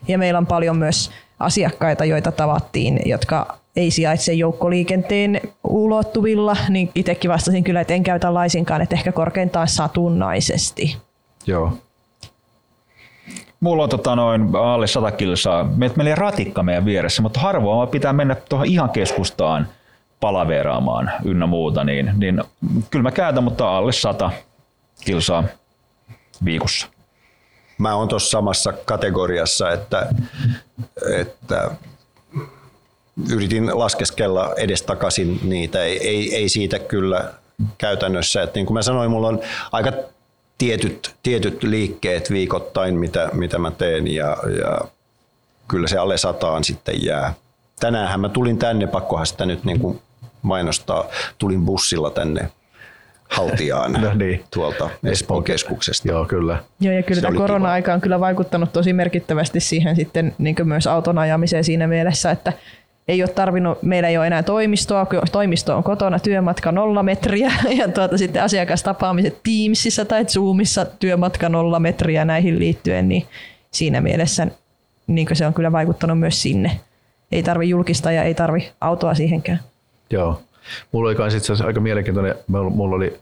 [0.08, 7.30] Ja meillä on paljon myös asiakkaita, joita tavattiin, jotka ei sijaitse joukkoliikenteen ulottuvilla, niin itsekin
[7.30, 10.96] vastasin kyllä, että en käytä laisinkaan, että ehkä korkeintaan satunnaisesti.
[11.46, 11.72] Joo.
[13.66, 15.64] Mulla on tota noin alle 100 kilsaa.
[15.64, 19.68] Meillä menee ratikka meidän vieressä, mutta harvoin pitää mennä tuohon ihan keskustaan
[20.20, 22.42] palaveraamaan ynnä muuta, niin, niin
[22.90, 24.30] kyllä mä käytän, mutta alle 100
[25.04, 25.44] kilsaa
[26.44, 26.86] viikossa.
[27.78, 30.06] Mä oon tuossa samassa kategoriassa, että,
[31.16, 31.70] että
[33.30, 35.82] yritin laskeskella edestakaisin niitä.
[35.82, 37.32] Ei, ei, ei siitä kyllä
[37.78, 38.42] käytännössä.
[38.42, 39.40] Että niin kuin mä sanoin, mulla on
[39.72, 39.92] aika
[40.58, 44.80] tietyt, tietyt liikkeet viikoittain, mitä, mitä mä teen ja, ja
[45.68, 47.34] kyllä se alle sataan sitten jää.
[47.80, 50.00] Tänäänhän mä tulin tänne, pakkohan sitä nyt niin kuin
[50.42, 51.04] mainostaa,
[51.38, 52.50] tulin bussilla tänne
[53.30, 54.44] Haltiaan no niin.
[54.54, 56.08] tuolta Espoon keskuksesta.
[56.08, 56.58] Joo, kyllä.
[56.80, 61.18] Joo, ja kyllä tämä korona-aika on kyllä vaikuttanut tosi merkittävästi siihen sitten niin myös auton
[61.18, 62.52] ajamiseen siinä mielessä, että
[63.08, 67.88] ei ole tarvinnut, meillä ei ole enää toimistoa, toimisto on kotona, työmatka nolla metriä ja
[67.88, 73.26] tuota, sitten asiakastapaamiset Teamsissa tai Zoomissa työmatka nolla metriä näihin liittyen, niin
[73.70, 74.46] siinä mielessä
[75.06, 76.80] niin se on kyllä vaikuttanut myös sinne.
[77.32, 79.60] Ei tarvi julkista ja ei tarvi autoa siihenkään.
[80.10, 80.42] Joo.
[80.92, 83.18] Mulla oli itse asiassa aika mielenkiintoinen, mulla oli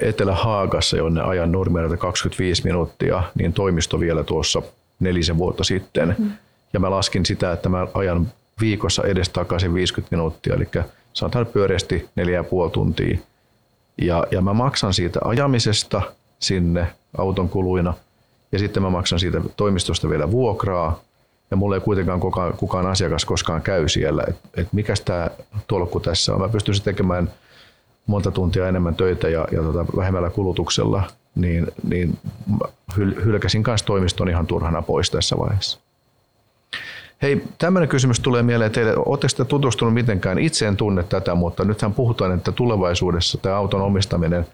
[0.00, 4.62] Etelä-Haagassa, jonne ajan Nurmijärveltä 25 minuuttia, niin toimisto vielä tuossa
[5.00, 6.16] nelisen vuotta sitten.
[6.18, 6.32] Mm.
[6.72, 8.28] Ja mä laskin sitä, että mä ajan
[8.60, 10.68] viikossa edestakaisin 50 minuuttia, eli
[11.12, 12.08] sanotaan pyöreästi
[12.66, 13.18] 4,5 tuntia.
[13.98, 16.02] Ja, ja mä maksan siitä ajamisesta
[16.38, 16.86] sinne
[17.18, 17.94] auton kuluina,
[18.52, 21.00] ja sitten mä maksan siitä toimistosta vielä vuokraa,
[21.50, 25.30] ja mulla ei kuitenkaan kukaan, kukaan asiakas koskaan käy siellä, että et mikä tämä
[25.66, 26.40] tolkku tässä on.
[26.40, 27.30] Mä pystyisin tekemään
[28.06, 31.02] monta tuntia enemmän töitä ja, ja tota, vähemmällä kulutuksella,
[31.34, 32.18] niin, niin
[32.96, 35.78] hyl, hylkäsin kanssa toimiston ihan turhana pois tässä vaiheessa.
[37.22, 38.92] Hei, tämmöinen kysymys tulee mieleen teille.
[38.96, 40.38] Oletteko te tutustunut mitenkään?
[40.38, 44.46] Itse en tunne tätä, mutta nythän puhutaan, että tulevaisuudessa tämä auton omistaminen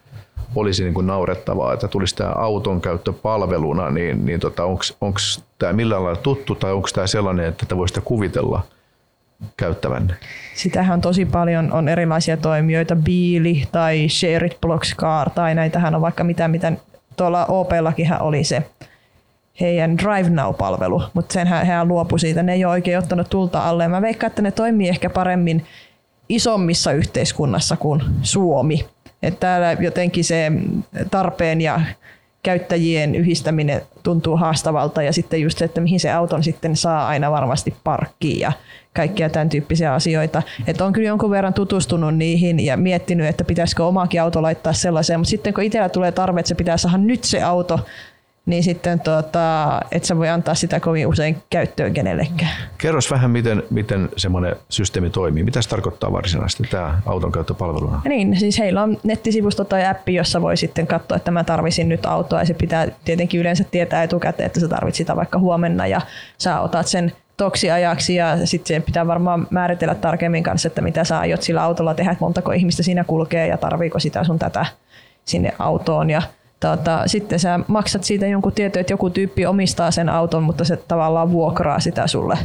[0.54, 4.64] olisi niin kuin naurettavaa, että tulisi tämä auton käyttö palveluna, niin, niin tota,
[5.00, 5.18] onko
[5.58, 8.62] tämä millään lailla tuttu tai onko tämä sellainen, että te voisitte kuvitella
[9.56, 10.14] käyttävänne?
[10.54, 15.94] Sitähän on tosi paljon, on erilaisia toimijoita, Biili tai Share It Blocks Car tai näitähän
[15.94, 16.72] on vaikka mitä, mitä
[17.16, 18.62] tuolla OP-lakinhan oli se
[19.60, 22.42] heidän Drive Now-palvelu, mutta sen hän luopui siitä.
[22.42, 23.88] Ne ei ole oikein ottanut tulta alle.
[23.88, 25.64] Mä veikkaan, että ne toimii ehkä paremmin
[26.28, 28.86] isommissa yhteiskunnassa kuin Suomi.
[29.22, 30.52] Että täällä jotenkin se
[31.10, 31.80] tarpeen ja
[32.42, 37.30] käyttäjien yhdistäminen tuntuu haastavalta ja sitten just se, että mihin se auton sitten saa aina
[37.30, 38.52] varmasti parkkiin ja
[38.96, 40.42] kaikkia tämän tyyppisiä asioita.
[40.66, 45.20] Että on kyllä jonkun verran tutustunut niihin ja miettinyt, että pitäisikö omaakin auto laittaa sellaiseen,
[45.20, 47.80] mutta sitten kun itsellä tulee tarve, että se pitää saada nyt se auto,
[48.46, 52.50] niin sitten tuota, et sä voi antaa sitä kovin usein käyttöön kenellekään.
[52.78, 55.42] Kerros vähän, miten, miten semmoinen systeemi toimii.
[55.42, 58.02] Mitä se tarkoittaa varsinaisesti tämä auton käyttöpalveluna?
[58.04, 62.06] Niin, siis heillä on nettisivusto tai appi, jossa voi sitten katsoa, että mä tarvisin nyt
[62.06, 66.00] autoa ja se pitää tietenkin yleensä tietää etukäteen, että sä tarvitset sitä vaikka huomenna ja
[66.38, 71.42] sä otat sen toksiajaksi ja sitten pitää varmaan määritellä tarkemmin kanssa, että mitä sä aiot
[71.42, 74.66] sillä autolla tehdä, että montako ihmistä siinä kulkee ja tarviiko sitä sun tätä
[75.24, 76.22] sinne autoon ja
[76.60, 80.76] Tota, sitten sä maksat siitä jonkun tieto, että joku tyyppi omistaa sen auton, mutta se
[80.76, 82.38] tavallaan vuokraa sitä sulle.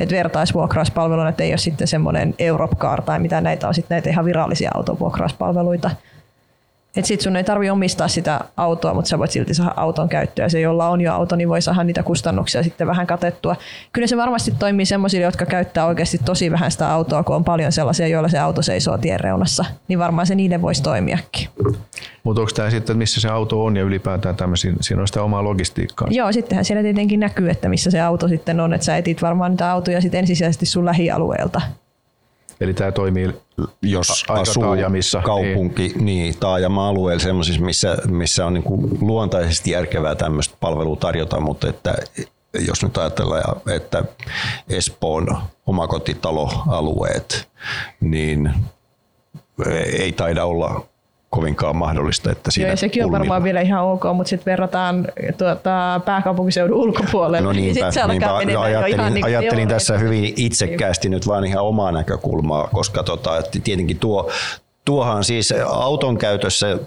[0.00, 4.24] Et vertaisvuokrauspalveluna, että ei ole sitten semmoinen Europcar tai mitä näitä on, sitten näitä ihan
[4.24, 5.90] virallisia autovuokrauspalveluita.
[6.96, 10.48] Et sit sun ei tarvi omistaa sitä autoa, mutta sä voit silti saada auton käyttöä.
[10.48, 13.56] Se, jolla on jo auto, niin voi saada niitä kustannuksia sitten vähän katettua.
[13.92, 17.72] Kyllä se varmasti toimii semmoisille, jotka käyttää oikeasti tosi vähän sitä autoa, kun on paljon
[17.72, 19.64] sellaisia, joilla se auto seisoo tien reunassa.
[19.88, 21.48] Niin varmaan se niiden voisi toimiakin.
[22.24, 25.44] Mutta onko tämä sitten, missä se auto on ja ylipäätään tämmöisiä, siinä on sitä omaa
[25.44, 26.08] logistiikkaa?
[26.10, 29.50] Joo, sittenhän siellä tietenkin näkyy, että missä se auto sitten on, että sä etit varmaan
[29.50, 31.60] niitä autoja sitten ensisijaisesti sun lähialueelta.
[32.64, 33.30] Eli tämä toimii
[33.82, 40.56] jos asuu taajamissa, kaupunki, niin, niin taajama-alueella missä, missä on niin kuin luontaisesti järkevää tämmöistä
[40.60, 41.94] palvelua tarjota, mutta että
[42.66, 44.04] jos nyt ajatellaan, että
[44.68, 47.48] Espoon omakotitaloalueet,
[48.00, 48.54] niin
[49.98, 50.86] ei taida olla
[51.34, 55.06] kovinkaan mahdollista, että siinä Joo, ja sekin on varmaan vielä ihan ok, mutta sitten verrataan
[55.38, 57.40] tuota, pääkaupunkiseudun ulkopuolelle.
[57.40, 58.08] No niin, niinpä, niin
[58.46, 63.42] niinpä ajattelin, ihan niin ajattelin tässä hyvin itsekkäästi nyt vaan ihan omaa näkökulmaa, koska tota,
[63.64, 64.30] tietenkin tuo,
[64.84, 66.78] tuohan siis auton käytössä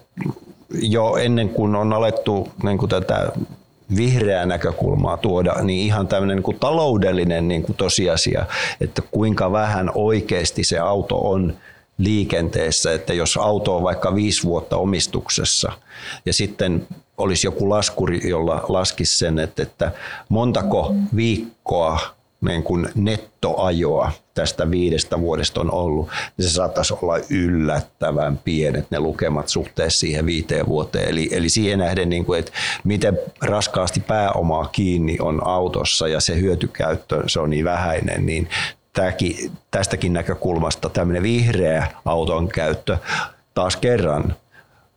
[0.81, 3.31] jo ennen kuin on alettu niin kuin tätä
[3.95, 8.45] vihreää näkökulmaa tuoda, niin ihan tämmöinen niin kuin taloudellinen niin kuin tosiasia,
[8.81, 11.53] että kuinka vähän oikeasti se auto on
[11.97, 15.71] liikenteessä, että jos auto on vaikka viisi vuotta omistuksessa
[16.25, 19.91] ja sitten olisi joku laskuri, jolla laskisi sen, että, että
[20.29, 21.99] montako viikkoa
[22.41, 28.99] niin kuin nettoajoa tästä viidestä vuodesta on ollut, niin se saattaisi olla yllättävän pienet ne
[28.99, 31.09] lukemat suhteessa siihen viiteen vuoteen.
[31.09, 32.51] Eli, eli siihen nähden, niin kuin, että
[32.83, 38.49] miten raskaasti pääomaa kiinni on autossa ja se hyötykäyttö, se on niin vähäinen, niin
[38.97, 42.97] tämäkin, tästäkin näkökulmasta tämmöinen vihreä auton käyttö
[43.53, 44.35] taas kerran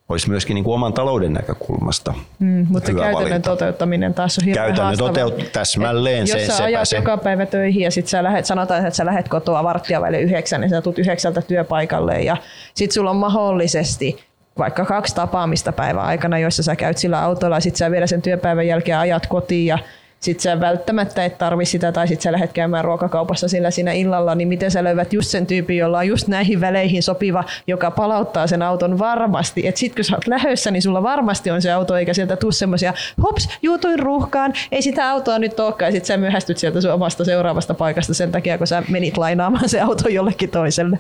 [0.08, 3.50] olisi myöskin niin kuin oman talouden näkökulmasta mm, Mutta hyvä käytännön valinta.
[3.50, 6.96] toteuttaminen taas on hirveän Käytännön toteut täsmälleen se, Jos sä ajat se.
[6.96, 10.60] joka päivä töihin ja sitten sä lähet, sanotaan, että sä lähet kotoa varttia välillä yhdeksän,
[10.60, 12.36] niin sä tulet yhdeksältä työpaikalle ja
[12.74, 14.24] sitten sulla on mahdollisesti
[14.58, 18.22] vaikka kaksi tapaamista päivän aikana, joissa sä käyt sillä autolla ja sitten sä vielä sen
[18.22, 19.78] työpäivän jälkeen ajat kotiin ja
[20.20, 24.34] sit sä välttämättä et tarvi sitä tai sit sä lähdet käymään ruokakaupassa sillä siinä illalla,
[24.34, 28.46] niin miten sä löydät just sen tyypin, jolla on just näihin väleihin sopiva, joka palauttaa
[28.46, 29.66] sen auton varmasti.
[29.66, 32.52] Et sit kun sä oot lähössä, niin sulla varmasti on se auto, eikä sieltä tuu
[32.52, 36.92] semmoisia, hops, juutuin ruuhkaan, ei sitä autoa nyt olekaan, ja sit sä myöhästyt sieltä sun
[36.92, 40.98] omasta seuraavasta paikasta sen takia, kun sä menit lainaamaan se auto jollekin toiselle.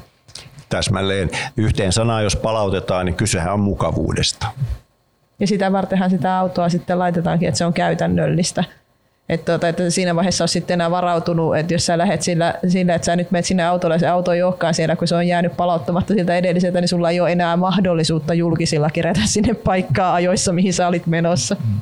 [0.68, 4.46] Täsmälleen yhteen sanaan, jos palautetaan, niin kysehän on mukavuudesta.
[5.40, 8.64] Ja sitä vartenhan sitä autoa sitten laitetaankin, että se on käytännöllistä.
[9.30, 12.94] Että, tuota, että siinä vaiheessa olisi sitten enää varautunut, että jos sä lähdet sillä, sillä
[12.94, 15.26] että sä nyt menet sinne autolle ja se auto ei olekaan siellä, kun se on
[15.26, 20.52] jäänyt palauttamatta siltä edelliseltä, niin sulla ei ole enää mahdollisuutta julkisilla kerätä sinne paikkaa ajoissa,
[20.52, 21.54] mihin sä olit menossa.
[21.54, 21.80] Mm.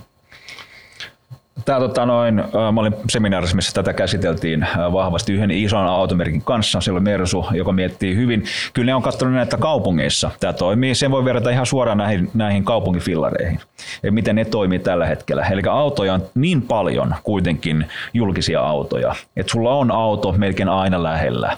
[1.69, 2.35] Tää, tota, noin,
[2.73, 6.81] mä olin seminaarissa, missä tätä käsiteltiin vahvasti yhden ison automerkin kanssa.
[6.81, 8.45] Siellä on Mersu, joka miettii hyvin.
[8.73, 10.31] Kyllä ne on katsonut näitä kaupungeissa.
[10.41, 10.95] Tämä toimii.
[10.95, 13.61] Sen voi verrata ihan suoraan näihin, näihin kaupunkifillareihin.
[14.03, 15.47] Ja miten ne toimii tällä hetkellä.
[15.47, 21.57] Eli autoja on niin paljon kuitenkin julkisia autoja, että sulla on auto melkein aina lähellä.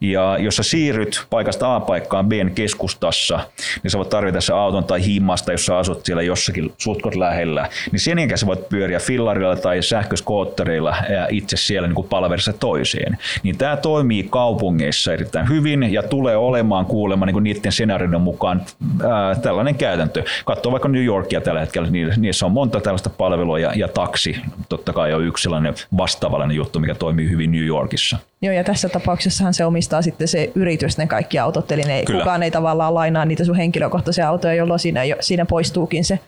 [0.00, 3.40] Ja jos sä siirryt paikasta A paikkaan B keskustassa,
[3.82, 7.68] niin sä voit tarvita se auton tai himmasta, jos sä asut siellä jossakin sutkot lähellä.
[7.92, 12.52] Niin sen jälkeen sä voit pyöriä fillarilla moottorilla tai sähköskootterilla ja itse siellä niin palverissa
[12.52, 13.18] toiseen.
[13.42, 18.62] Niin tämä toimii kaupungeissa erittäin hyvin ja tulee olemaan kuulemma niin niiden senaarioiden mukaan
[19.10, 20.24] ää, tällainen käytäntö.
[20.44, 24.36] Katso vaikka New Yorkia tällä hetkellä, niin niissä on monta tällaista palvelua ja, ja taksi
[24.68, 28.18] totta kai on yksi sellainen vastaavallinen juttu, mikä toimii hyvin New Yorkissa.
[28.42, 32.42] Joo, ja tässä tapauksessahan se omistaa sitten se yritys ne kaikki autot, eli ne, kukaan
[32.42, 36.18] ei tavallaan lainaa niitä sun henkilökohtaisia autoja, jolloin siinä, siinä poistuukin se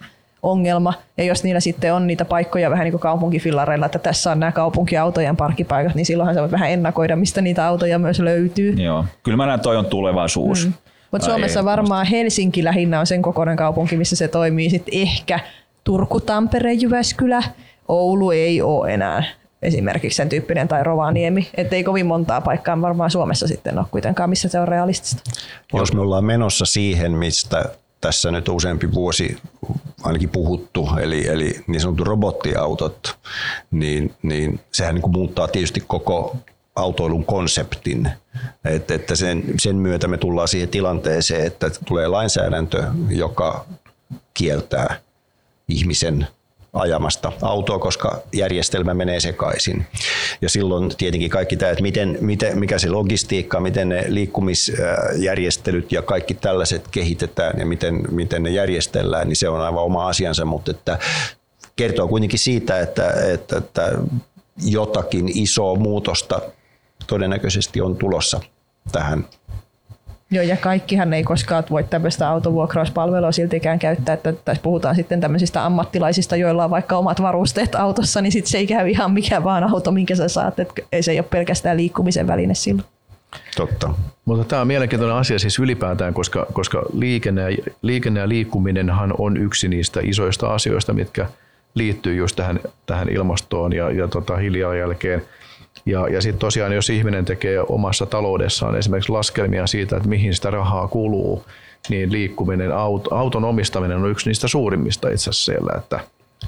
[0.44, 0.94] ongelma.
[1.16, 4.52] Ja jos niillä sitten on niitä paikkoja vähän niin kuin kaupunkifillareilla, että tässä on nämä
[4.52, 8.72] kaupunkiautojen parkkipaikat, niin silloinhan sä voit vähän ennakoida, mistä niitä autoja myös löytyy.
[8.72, 10.66] Joo, kyllä mä näen, toi on tulevaisuus.
[10.66, 10.72] Mm.
[11.10, 14.70] Mutta Suomessa ei, varmaan Helsinki lähinnä on sen kokoinen kaupunki, missä se toimii.
[14.70, 15.40] Sitten ehkä
[15.84, 17.42] Turku, Tampere, Jyväskylä,
[17.88, 19.24] Oulu ei ole enää
[19.62, 21.48] esimerkiksi sen tyyppinen tai Rovaniemi.
[21.54, 25.30] Että ei kovin montaa paikkaa varmaan Suomessa sitten ole kuitenkaan, missä se on realistista.
[25.72, 27.64] Jos me ollaan menossa siihen, mistä
[28.04, 29.36] tässä nyt useampi vuosi
[30.02, 33.18] ainakin puhuttu, eli, eli niin sanottu robottiautot,
[33.70, 36.36] niin, niin sehän niin kuin muuttaa tietysti koko
[36.76, 38.10] autoilun konseptin.
[38.64, 43.66] Että, että sen, sen myötä me tullaan siihen tilanteeseen, että tulee lainsäädäntö, joka
[44.34, 44.96] kieltää
[45.68, 46.26] ihmisen
[46.74, 49.86] ajamasta autoa, koska järjestelmä menee sekaisin.
[50.42, 56.02] Ja silloin tietenkin kaikki tämä, että miten, miten, mikä se logistiikka, miten ne liikkumisjärjestelyt ja
[56.02, 60.70] kaikki tällaiset kehitetään ja miten, miten ne järjestellään, niin se on aivan oma asiansa, mutta
[60.70, 60.98] että
[61.76, 63.92] kertoo kuitenkin siitä, että, että, että
[64.64, 66.40] jotakin isoa muutosta
[67.06, 68.40] todennäköisesti on tulossa
[68.92, 69.24] tähän
[70.30, 75.64] Joo, ja kaikkihan ei koskaan voi tämmöistä autovuokrauspalvelua siltikään käyttää, että tässä puhutaan sitten tämmöisistä
[75.64, 79.64] ammattilaisista, joilla on vaikka omat varusteet autossa, niin sitten se ei käy ihan mikä vaan
[79.64, 82.86] auto, minkä sä saat, että ei se ei ole pelkästään liikkumisen väline silloin.
[83.56, 83.94] Totta.
[84.24, 89.36] Mutta tämä on mielenkiintoinen asia siis ylipäätään, koska, koska liikenne, ja, liikenne ja liikkuminenhan on
[89.36, 91.26] yksi niistä isoista asioista, mitkä
[91.74, 95.22] liittyy just tähän, tähän ilmastoon ja, ja tota hiilijalanjälkeen.
[95.86, 100.50] Ja, ja sitten tosiaan, jos ihminen tekee omassa taloudessaan esimerkiksi laskelmia siitä, että mihin sitä
[100.50, 101.44] rahaa kuluu,
[101.88, 102.72] niin liikkuminen,
[103.10, 106.00] auton omistaminen on yksi niistä suurimmista itse asiassa siellä, että,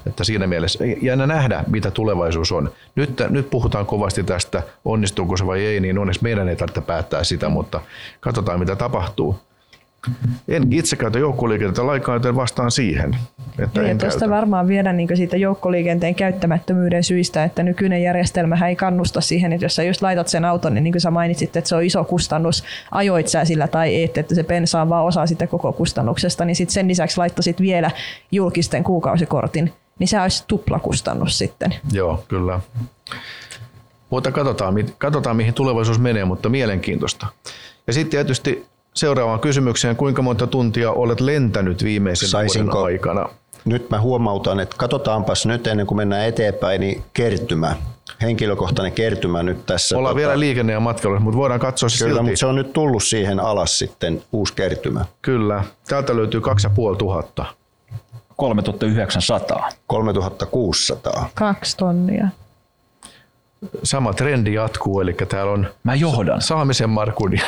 [0.07, 2.71] että siinä mielessä jännä nähdä, mitä tulevaisuus on.
[2.95, 7.23] Nyt, nyt puhutaan kovasti tästä, onnistuuko se vai ei, niin onneksi meidän ei tarvitse päättää
[7.23, 7.81] sitä, mutta
[8.19, 9.39] katsotaan mitä tapahtuu.
[10.47, 13.17] En itse käytä joukkoliikennettä lainkaan, joten vastaan siihen.
[13.59, 19.21] Että niin, tuosta varmaan vielä niin siitä joukkoliikenteen käyttämättömyyden syistä, että nykyinen järjestelmä ei kannusta
[19.21, 21.75] siihen, että jos sä just laitat sen auton, niin, niin kuin sä mainitsit, että se
[21.75, 25.47] on iso kustannus, ajoit sä sillä tai et, että se bensa on vaan osa sitä
[25.47, 27.91] koko kustannuksesta, niin sit sen lisäksi laittasit vielä
[28.31, 31.75] julkisten kuukausikortin, niin se olisi tuplakustannus sitten.
[31.91, 32.59] Joo, kyllä.
[34.09, 37.27] Mutta katsotaan, katsotaan, mihin tulevaisuus menee, mutta mielenkiintoista.
[37.87, 38.65] Ja sitten tietysti
[38.97, 39.95] seuraavaan kysymykseen.
[39.95, 43.29] Kuinka monta tuntia olet lentänyt viimeisen Saisinko, vuoden aikana?
[43.65, 47.75] Nyt mä huomautan, että katsotaanpas nyt ennen kuin mennään eteenpäin, niin kertymä.
[48.21, 49.97] Henkilökohtainen kertymä nyt tässä.
[49.97, 52.23] Ollaan tota, vielä liikenne- ja matkailu, mutta voidaan katsoa se Kyllä, silti.
[52.23, 55.05] mutta se on nyt tullut siihen alas sitten, uusi kertymä.
[55.21, 55.63] Kyllä.
[55.87, 57.53] Täältä löytyy 2500.
[58.35, 59.69] 3900.
[59.87, 61.29] 3600.
[61.35, 62.27] Kaksi tonnia
[63.83, 66.41] sama trendi jatkuu, eli täällä on Mä johdan.
[66.41, 67.33] Saamisen Markun.
[67.33, 67.43] Ja,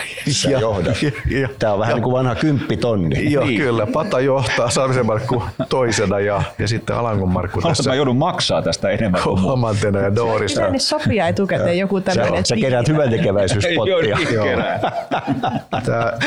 [0.49, 0.97] ja, johdat.
[1.29, 3.31] Ja, Tämä on vähän ja, niin kuin vanha kymppitonni.
[3.31, 3.61] Joo, niin.
[3.61, 3.87] kyllä.
[3.87, 7.89] Pata johtaa Saamisen Markku toisena ja, ja sitten Alangon Markku tässä.
[7.89, 10.61] Mä joudun maksaa tästä enemmän kuin Kolmantena ja Doorissa.
[10.61, 12.45] Pitäisi sopia etukäteen joku tämmöinen.
[12.45, 13.95] Sä, sä kerät hyvän tekeväisyyspottia.
[14.33, 14.45] Joo,
[15.85, 16.19] Tää,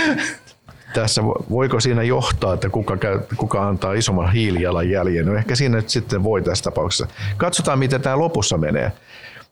[0.95, 5.27] tässä voiko siinä johtaa, että kuka, käy, kuka antaa isomman hiilijalanjäljen?
[5.27, 7.07] No ehkä siinä nyt sitten voi tässä tapauksessa.
[7.37, 8.93] Katsotaan, miten tämä lopussa menee.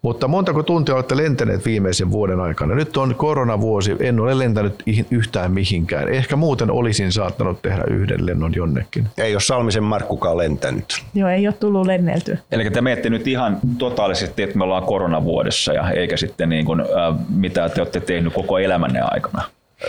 [0.02, 2.74] Mutta montako tuntia olette lentäneet viimeisen vuoden aikana?
[2.74, 6.08] Nyt on koronavuosi, en ole lentänyt yhtään mihinkään.
[6.08, 9.08] Ehkä muuten olisin saattanut tehdä yhden lennon jonnekin.
[9.18, 11.02] Ei ole Salmisen Markkukaan lentänyt.
[11.14, 12.38] Joo, ei ole tullut lenneltyä.
[12.52, 16.80] Eli te miette nyt ihan totaalisesti, että me ollaan koronavuodessa ja eikä sitten niin kuin,
[16.80, 16.86] äh,
[17.28, 19.42] mitä te olette tehnyt koko elämänne aikana?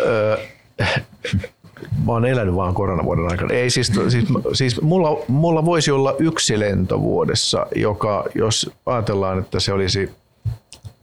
[0.05, 0.37] Öö,
[2.05, 3.53] mä oon elänyt vaan koronavuoden aikana.
[3.53, 9.59] Ei, siis, siis, siis mulla, mulla voisi olla yksi lento vuodessa, joka, jos ajatellaan, että
[9.59, 10.11] se olisi,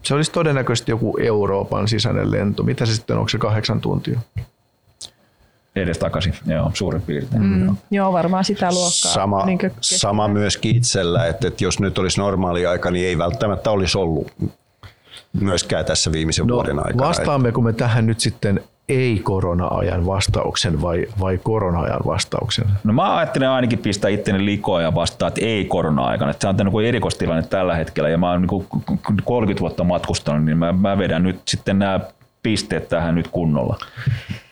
[0.03, 2.63] se olisi todennäköisesti joku Euroopan sisäinen lento.
[2.63, 4.21] Mitä se sitten, onko se kahdeksan tuntia?
[5.83, 7.43] edes takaisin, joo, suurin piirtein.
[7.43, 7.75] Mm, joo.
[7.91, 9.13] joo, varmaan sitä luokkaa.
[9.13, 13.71] Sama, niin sama myöskin itsellä, että, että jos nyt olisi normaali aika, niin ei välttämättä
[13.71, 14.33] olisi ollut
[15.41, 17.09] myöskään tässä viimeisen no, vuoden aikana.
[17.09, 22.65] Vastaammeko me tähän nyt sitten ei-korona-ajan vastauksen vai, vai korona-ajan vastauksen?
[22.85, 26.31] No mä ajattelen ainakin pistää itteni likoa ja vastaa, että ei korona-aikana.
[26.31, 28.67] Että se on niin erikoistilanne tällä hetkellä ja mä oon niin
[29.25, 32.01] 30 vuotta matkustanut, niin mä, mä vedän nyt sitten nämä
[32.43, 33.79] pisteet tähän nyt kunnolla.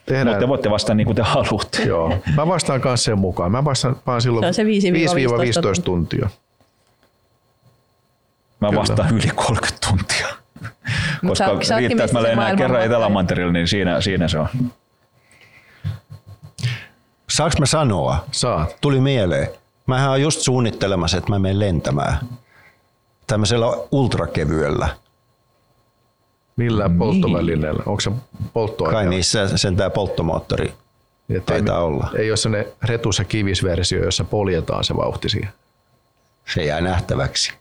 [0.05, 0.27] Tehdään.
[0.27, 1.83] Mutta te voitte vastata niin kuin te haluatte.
[1.83, 2.13] Joo.
[2.35, 3.51] Mä vastaan kanssa sen mukaan.
[3.51, 4.67] Mä vastaan vaan silloin se 5-15
[5.83, 6.29] tuntia.
[8.59, 8.79] Mä Kyllä.
[8.79, 10.27] vastaan yli 30 tuntia.
[11.27, 14.47] Koska sä, riittää, että mä lennään kerran Etelämantereella, niin siinä, siinä se on.
[17.29, 18.25] Saanko mä sanoa?
[18.31, 18.67] Saa.
[18.81, 19.47] Tuli mieleen.
[19.85, 22.19] Mähän on just suunnittelemassa, että mä menen lentämään
[23.27, 24.89] tämmöisellä ultrakevyellä.
[26.55, 26.97] Millä niin.
[26.97, 27.83] polttovälineellä?
[27.85, 28.11] Onko se
[28.53, 28.93] polttoaine?
[28.93, 30.73] Kai niissä sentään polttomoottori
[31.45, 32.09] Taitaa ei, olla.
[32.15, 35.49] Ei ole sellainen retus- ja kivisversio, jossa poljetaan se vauhti siihen.
[36.53, 37.53] Se jää nähtäväksi.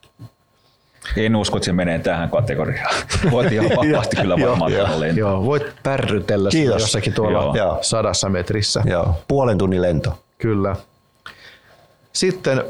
[1.17, 2.95] En usko, että se menee tähän kategoriaan.
[3.31, 5.17] Voit ihan vapaasti kyllä varmaan joo, lentoon.
[5.17, 6.83] joo, voit pärrytellä siinä Kiitos.
[6.83, 7.79] jossakin tuolla Joo.
[7.81, 8.83] sadassa metrissä.
[8.85, 10.19] Joo, puolen tunnin lento.
[10.39, 10.77] Kyllä.
[12.13, 12.65] Sitten,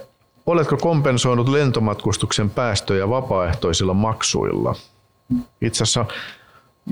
[0.46, 4.74] oletko kompensoinut lentomatkustuksen päästöjä vapaaehtoisilla maksuilla?
[5.60, 6.04] Itse asiassa,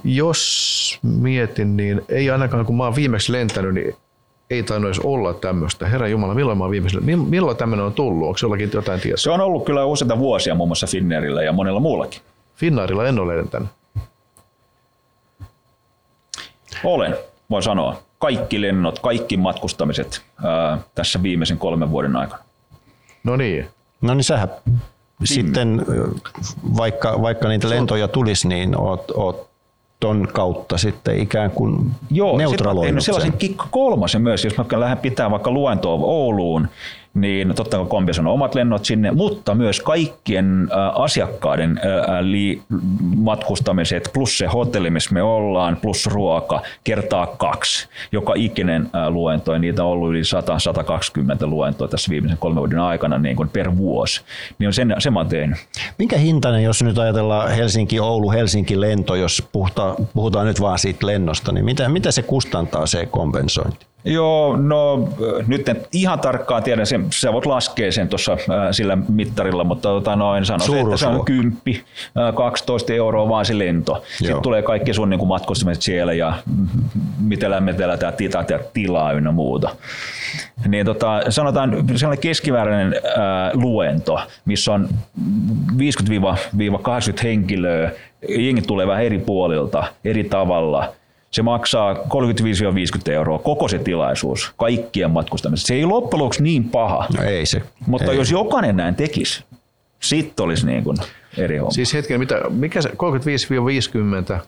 [0.05, 3.97] jos mietin, niin ei ainakaan kun mä oon viimeksi lentänyt, niin
[4.51, 5.89] ei tainnut edes olla tämmöistä.
[5.89, 8.29] Herra Jumala, milloin mä mill- milloin tämmöinen on tullut?
[8.29, 9.17] Onko jollakin jotain tietoa?
[9.17, 12.21] Se on ollut kyllä useita vuosia muun muassa Finnairilla ja monella muullakin.
[12.55, 13.69] Finnairilla en ole lentänyt.
[16.85, 17.17] Olen,
[17.51, 17.97] voin sanoa.
[18.19, 22.43] Kaikki lennot, kaikki matkustamiset ää, tässä viimeisen kolmen vuoden aikana.
[23.25, 23.69] No niin,
[24.01, 24.49] No niin sähän
[25.25, 26.09] sitten, ö,
[26.77, 29.49] vaikka, vaikka niitä lentoja tulisi, niin oot, oot
[30.05, 33.39] ton kautta sitten ikään kuin Joo, mä neutraloinut tehnyt sellaisen sen.
[33.39, 36.69] kikka kolmasen myös, jos mä lähden pitää vaikka luentoa Ouluun,
[37.15, 41.81] niin totta kai kompensoin omat lennot sinne, mutta myös kaikkien asiakkaiden
[43.17, 47.89] matkustamiset plus se hotelli, missä me ollaan, plus ruoka, kertaa kaksi.
[48.13, 50.23] Joka ikinen luento, ja niitä on ollut yli
[51.45, 54.23] 100-120 luentoa tässä viimeisen kolmen vuoden aikana niin kuin per vuosi.
[54.59, 55.29] Niin on sen, sen mä oon.
[55.99, 61.89] Minkä hintainen, jos nyt ajatellaan Helsinki-Oulu-Helsinki-lento, jos puhutaan, puhutaan nyt vaan siitä lennosta, niin mitä,
[61.89, 63.87] mitä se kustantaa se kompensointi?
[64.05, 65.09] Joo, no
[65.47, 68.37] nyt en ihan tarkkaan tiedä, sen, sä voit laskea sen tuossa
[68.71, 71.33] sillä mittarilla, mutta tota noin sanoisin, että se on Suuruusluokka.
[71.33, 71.85] 10,
[72.35, 74.03] 12 euroa vaan se lento.
[74.09, 74.41] Sitten Joo.
[74.41, 76.33] tulee kaikki sun niin matkustamiset siellä ja
[77.21, 79.69] miten lämmitellä tämä titat ja tilaa ynnä muuta.
[80.69, 84.89] Niin tota, sanotaan sellainen keskimääräinen ää, luento, missä on
[85.73, 85.77] 50-80
[87.23, 87.91] henkilöä,
[88.29, 90.89] jengi tulee vähän eri puolilta, eri tavalla–
[91.35, 91.99] se maksaa 35-50
[93.13, 95.67] euroa koko se tilaisuus, kaikkien matkustamisesta.
[95.69, 97.63] Se ei loppujen lopuksi niin paha, No ei se.
[97.87, 98.19] mutta ei.
[98.19, 99.45] jos jokainen näin tekisi,
[100.01, 100.97] sitten olisi niin kuin
[101.39, 101.71] eri homma.
[101.71, 102.93] siis hetken, mitä, mikä se 35-50,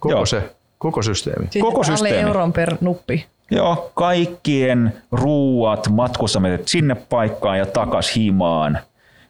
[0.01, 0.27] koko Joo.
[0.27, 0.43] se,
[0.79, 1.43] koko systeemi?
[1.45, 2.19] Sitten Koko alle systeemi.
[2.29, 3.27] euron per nuppi.
[3.51, 8.79] Joo, kaikkien ruuat, matkustamiset sinne paikkaan ja takas himaan.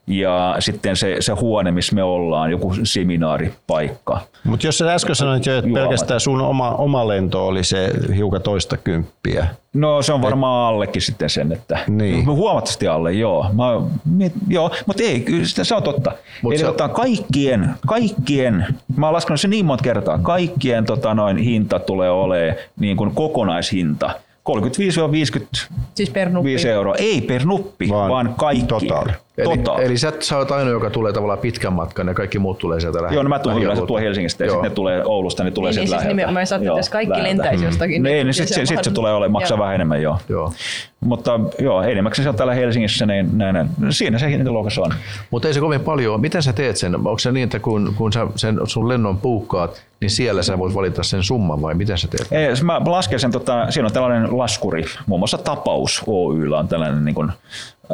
[0.07, 4.21] Ja sitten se, se huone, missä me ollaan, joku seminaaripaikka.
[4.45, 5.83] Mutta jos sä äsken sanoit jo, että Juomat.
[5.83, 9.47] pelkästään sun oma, oma lento oli se hiukan toista kymppiä.
[9.75, 12.27] No se on varmaan allekin sitten sen, että Niin.
[12.27, 13.47] huomattavasti alle, joo.
[13.53, 13.64] Mä,
[14.05, 16.12] mit, joo mutta ei, kyllä sitä, se on totta.
[16.42, 18.66] Mut Eli se- tota, kaikkien, kaikkien,
[18.97, 23.11] mä oon laskenut sen niin monta kertaa, kaikkien tota, noin, hinta tulee olemaan niin kuin
[23.14, 24.11] kokonaishinta.
[24.49, 26.69] 35-55 Siis per nuppi.
[26.69, 26.95] euroa.
[26.99, 28.66] Ei per nuppi, Vaan vaan, kaikki.
[28.66, 29.12] totaali.
[29.38, 29.85] Eli, Totaali.
[29.85, 33.03] eli sä, sä oot ainoa, joka tulee tavallaan pitkän matkan ja kaikki muut tulee sieltä
[33.03, 34.55] lähi- Joo, no mä tulen yleensä tuon Helsingistä ja Joo.
[34.55, 36.09] sitten ne tulee Oulusta, niin tulee Niin, niin sieltä siis läheltä.
[36.16, 37.29] nimenomaan, jos ajattelet, Joo, jos kaikki läheltä.
[37.29, 39.62] lentäisi jostakin, Niin, niin niin se sitten sit, sit se tulee olemaan maksaa Joo.
[39.62, 40.18] vähän enemmän, joo.
[40.29, 40.53] Joo.
[41.01, 43.68] Mutta joo, enimmäkseen se on täällä Helsingissä, niin näin, näin.
[43.90, 44.92] siinä se hintaluokassa on.
[45.31, 46.20] Mutta ei se kovin paljon ole.
[46.20, 46.94] Miten sä teet sen?
[46.94, 50.75] Onko se niin, että kun, kun sä sen sun lennon puukkaat, niin siellä sä voit
[50.75, 52.33] valita sen summan vai miten sä teet?
[52.33, 57.05] Ei, mä lasken sen, tota, siinä on tällainen laskuri, muun muassa Tapaus Oyllä on tällainen
[57.05, 57.33] niin kuin,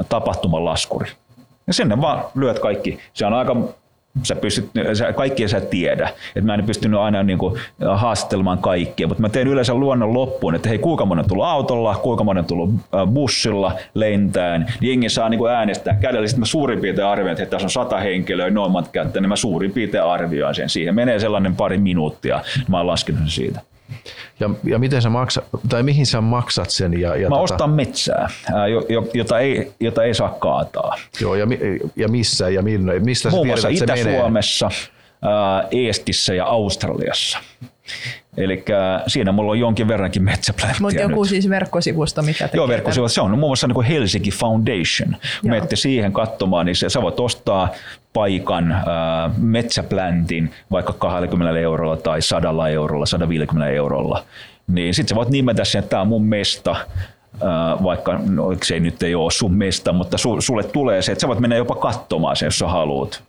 [0.09, 1.11] tapahtumalaskuri.
[1.67, 2.99] Ja sinne vaan lyöt kaikki.
[3.13, 3.57] Se on aika
[4.23, 6.11] sä pystyt, sä, kaikkia sä tiedä.
[6.37, 7.61] Et mä en pystynyt aina niin kuin,
[7.95, 11.95] haastattelemaan kaikkia, mutta mä teen yleensä luonnon loppuun, että hei kuinka monen on tullut autolla,
[11.95, 14.67] kuinka monen on tullut äh, bussilla, lentään.
[14.81, 16.27] Niin jengi saa niin kuin äänestää kädellä.
[16.27, 19.73] Sitten mä suurin piirtein arvioin, että tässä on sata henkilöä, noin käyttä, niin mä suurin
[19.73, 20.69] piirtein arvioin sen.
[20.69, 23.61] Siihen menee sellainen pari minuuttia, mä oon laskenut sen siitä.
[24.41, 27.01] Ja, ja miten sä maksat, tai mihin sä maksat sen?
[27.01, 30.97] Ja, ja Mä ostan metsää, ää, jo- jo- jota ei, jota ei saa kaataa.
[31.21, 31.47] Joo, ja,
[31.97, 34.13] ja missä ja minne, mistä sä Muun tiedät, muassa että se menee?
[34.13, 34.71] Itä-Suomessa,
[35.71, 37.39] Eestissä ja Australiassa.
[38.37, 38.65] Eli
[39.07, 41.11] siinä mulla on jonkin verrankin metsäplänttiä Mutta nyt.
[41.11, 43.09] joku siis verkkosivusto, mikä tekee Joo, verkkosivu.
[43.09, 45.09] Se on muun muassa niin Helsinki Foundation.
[45.09, 45.51] Kun Joo.
[45.51, 47.69] menette siihen katsomaan, niin se, sä voit ostaa
[48.13, 54.25] paikan ää, metsäpläntin vaikka 20 eurolla tai 100 eurolla, 150 eurolla.
[54.67, 56.77] Niin sit sä voit nimetä sen, että tämä on mun mesta,
[57.83, 61.21] vaikka no, se ei nyt ei ole sun mesta, mutta su, sulle tulee se, että
[61.21, 63.23] sä voit mennä jopa katsomaan sen, jos sä haluat.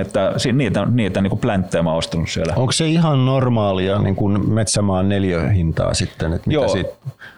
[0.00, 2.54] Että niitä, niitä niin kuin plänttejä mä oon ostanut siellä.
[2.56, 6.32] Onko se ihan normaalia niin kuin metsämaan neliöhintaa sitten?
[6.32, 6.90] Että mitä Joo, siitä,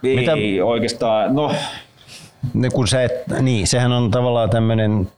[0.04, 0.32] ei mitä,
[0.64, 1.54] oikeastaan, no
[2.54, 5.08] ne, kun sä et, niin, sehän on tavallaan tämmöinen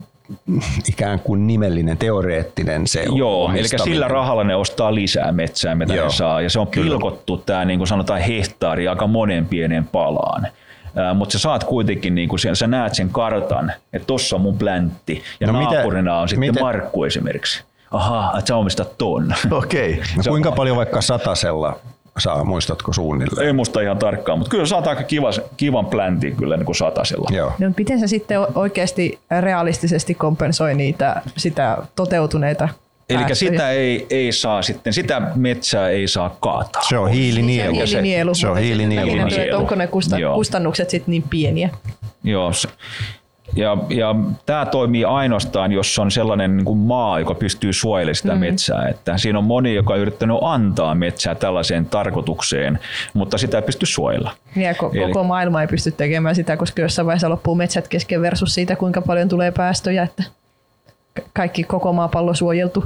[0.88, 6.06] ikään kuin nimellinen, teoreettinen se Joo, eli sillä rahalla ne ostaa lisää metsää, mitä Joo,
[6.06, 6.40] ne saa.
[6.40, 6.90] Ja se on kyllä.
[6.90, 10.46] pilkottu tämä niin kuin sanotaan hehtaari aika monen pienen palaan.
[11.14, 15.22] Mutta sä saat kuitenkin, niin kuin sä näet sen kartan, että tossa on mun pläntti
[15.40, 17.64] ja No no mitä- naapurina on sitten miten- Markku esimerkiksi.
[17.90, 19.34] Ahaa, että sä omistat ton.
[19.50, 19.96] Okei.
[20.16, 21.78] No Se on- kuinka paljon vaikka satasella
[22.18, 23.46] saa, muistatko suunnilleen?
[23.46, 27.28] Ei muista ihan tarkkaan, mutta kyllä saat aika kiva, kivan pläntin kyllä niin kuin satasella.
[27.32, 27.52] Joo.
[27.58, 32.68] No, miten se sitten oikeasti realistisesti kompensoi niitä sitä toteutuneita
[33.08, 36.82] Eli sitä ei, ei saa sitten, sitä metsää ei saa kaataa.
[36.82, 37.74] Se on hiilinielu.
[37.74, 38.34] Se on hiilinielu.
[38.34, 39.10] Se on hiilinielu.
[39.10, 39.58] hiilinielu.
[39.58, 39.88] Onko ne
[40.34, 41.70] kustannukset sitten niin pieniä?
[42.24, 42.52] Joo,
[43.56, 44.14] ja, ja
[44.46, 48.40] tämä toimii ainoastaan, jos on sellainen niin kuin maa, joka pystyy suojelemaan sitä mm.
[48.40, 48.88] metsää.
[48.88, 52.78] Että siinä on moni, joka on yrittänyt antaa metsää tällaiseen tarkoitukseen,
[53.14, 54.32] mutta sitä ei pysty suojella.
[54.56, 55.12] Ja ko- Eli...
[55.12, 59.02] koko maailma ei pysty tekemään sitä, koska jossain vaiheessa loppuu metsät kesken versus siitä, kuinka
[59.02, 60.24] paljon tulee päästöjä, että
[61.32, 62.84] kaikki koko maapallo suojeltu.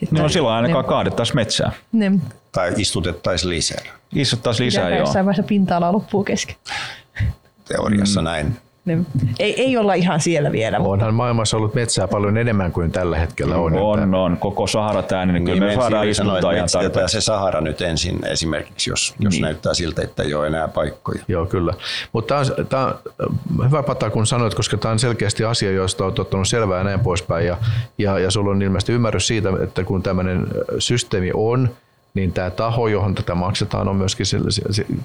[0.00, 0.88] Sitten no silloin ainakaan ne...
[0.88, 1.72] kaadettaisiin metsää.
[1.92, 2.12] Ne.
[2.52, 3.82] Tai istutettaisiin lisää.
[4.14, 4.98] Istuttaisiin lisää, joo.
[4.98, 6.56] Jossain vaiheessa pinta-ala loppuu kesken.
[7.68, 8.24] Teoriassa mm.
[8.24, 8.56] näin.
[8.84, 9.06] Niin.
[9.38, 10.78] Ei, ei olla ihan siellä vielä.
[10.78, 11.12] Onhan mutta...
[11.12, 13.78] maailmassa ollut metsää paljon enemmän kuin tällä hetkellä on.
[13.78, 14.16] On, että...
[14.16, 14.36] on.
[14.36, 16.68] Koko Sahara tämä, niin, kyllä me saadaan istuttaa ihan
[17.06, 19.42] se Sahara nyt ensin esimerkiksi, jos, jos niin.
[19.42, 21.22] näyttää siltä, että ei ole enää paikkoja.
[21.28, 21.74] Joo, kyllä.
[22.12, 22.86] Mutta tämä on, tämä
[23.58, 26.84] on hyvä pata, kun sanoit, koska tämä on selkeästi asia, josta olet ottanut selvää ja
[26.84, 27.46] näin poispäin.
[27.46, 27.56] Ja,
[27.98, 30.46] ja, ja sulla on ilmeisesti ymmärrys siitä, että kun tämmöinen
[30.78, 31.70] systeemi on,
[32.14, 34.26] niin tämä taho, johon tätä maksetaan, on myöskin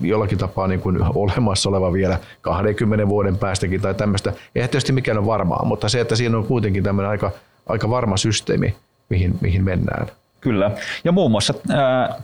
[0.02, 4.34] jollakin tapaa niin kuin olemassa oleva vielä 20 vuoden päästäkin tai tämmöistä.
[4.56, 7.32] Ei tietysti mikään ole varmaa, mutta se, että siinä on kuitenkin tämmöinen aika,
[7.70, 8.76] aika varma systeemi,
[9.10, 10.08] mihin, mihin mennään.
[10.42, 10.72] Kyllä.
[11.04, 11.54] Ja muun muassa,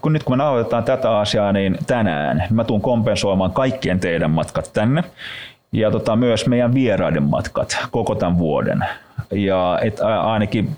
[0.01, 4.31] kun nyt kun me nauhoitetaan tätä asiaa, niin tänään niin mä tuun kompensoimaan kaikkien teidän
[4.31, 5.03] matkat tänne
[5.71, 8.85] ja tota, myös meidän vieraiden matkat koko tämän vuoden.
[9.31, 10.75] Ja et ainakin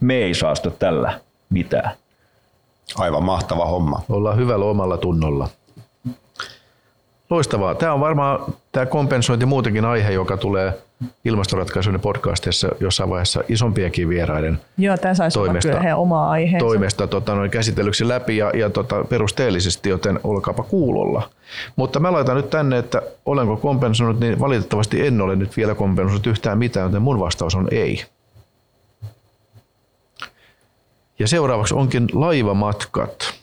[0.00, 1.90] me ei saastu tällä mitään.
[2.96, 4.00] Aivan mahtava homma.
[4.08, 5.48] Ollaan hyvällä omalla tunnolla.
[7.30, 7.74] Loistavaa.
[7.74, 10.78] Tämä on varmaan tämä kompensointi muutenkin aihe, joka tulee
[11.24, 16.66] ilmastoratkaisujen podcastissa jossain vaiheessa isompienkin vieraiden Joo, tämä saisi toimesta, olla kyllä oma aiheensa.
[16.66, 21.30] toimesta tota, noin käsitellyksi läpi ja, ja tota, perusteellisesti, joten olkaapa kuulolla.
[21.76, 26.26] Mutta mä laitan nyt tänne, että olenko kompensoinut, niin valitettavasti en ole nyt vielä kompensoinut
[26.26, 28.04] yhtään mitään, joten mun vastaus on ei.
[31.18, 33.34] Ja seuraavaksi onkin laivamatkat.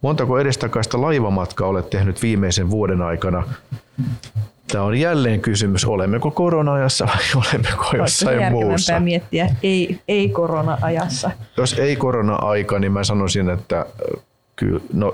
[0.00, 3.42] Montako edestakaista laivamatkaa olet tehnyt viimeisen vuoden aikana?
[4.72, 9.00] Tämä on jälleen kysymys, olemmeko korona-ajassa vai olemmeko jossain muussa?
[9.00, 11.30] miettiä, ei, ei korona-ajassa.
[11.56, 13.86] Jos ei korona-aika, niin mä sanoisin, että
[14.56, 15.12] kyllä, no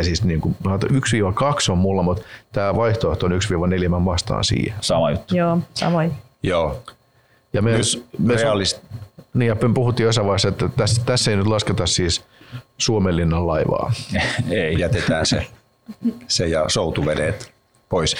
[0.00, 2.22] 1-4, siis niin kuin, 1-2 on mulla, mutta
[2.52, 4.74] tämä vaihtoehto on 1-4, mä vastaan siihen.
[4.80, 5.36] Sama juttu.
[5.36, 5.98] Joo, sama.
[6.42, 6.82] Joo.
[7.52, 8.80] Ja myös, myös realist,
[9.34, 12.24] niin ja puhuttiin jossain vaiheessa, että tässä, tässä ei nyt lasketa siis
[12.78, 13.92] Suomenlinnan laivaa.
[14.50, 14.78] ei.
[14.78, 15.46] Jätetään se,
[16.28, 17.52] se ja soutuvedet
[17.88, 18.16] pois.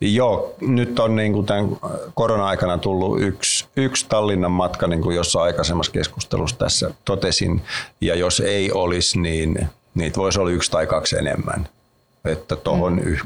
[0.00, 1.76] Joo, nyt on niin kuin tämän
[2.14, 7.62] korona-aikana tullut yksi, yksi Tallinnan matka, niin kuin jossain aikaisemmassa keskustelussa tässä totesin.
[8.00, 11.68] Ja jos ei olisi, niin niitä voisi olla yksi tai kaksi enemmän.
[12.24, 13.16] Että tuohon mm.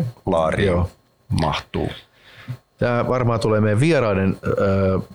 [0.00, 0.84] 1-4 laaria
[1.40, 1.88] mahtuu.
[2.78, 4.36] Tämä varmaan tulee meidän vieraiden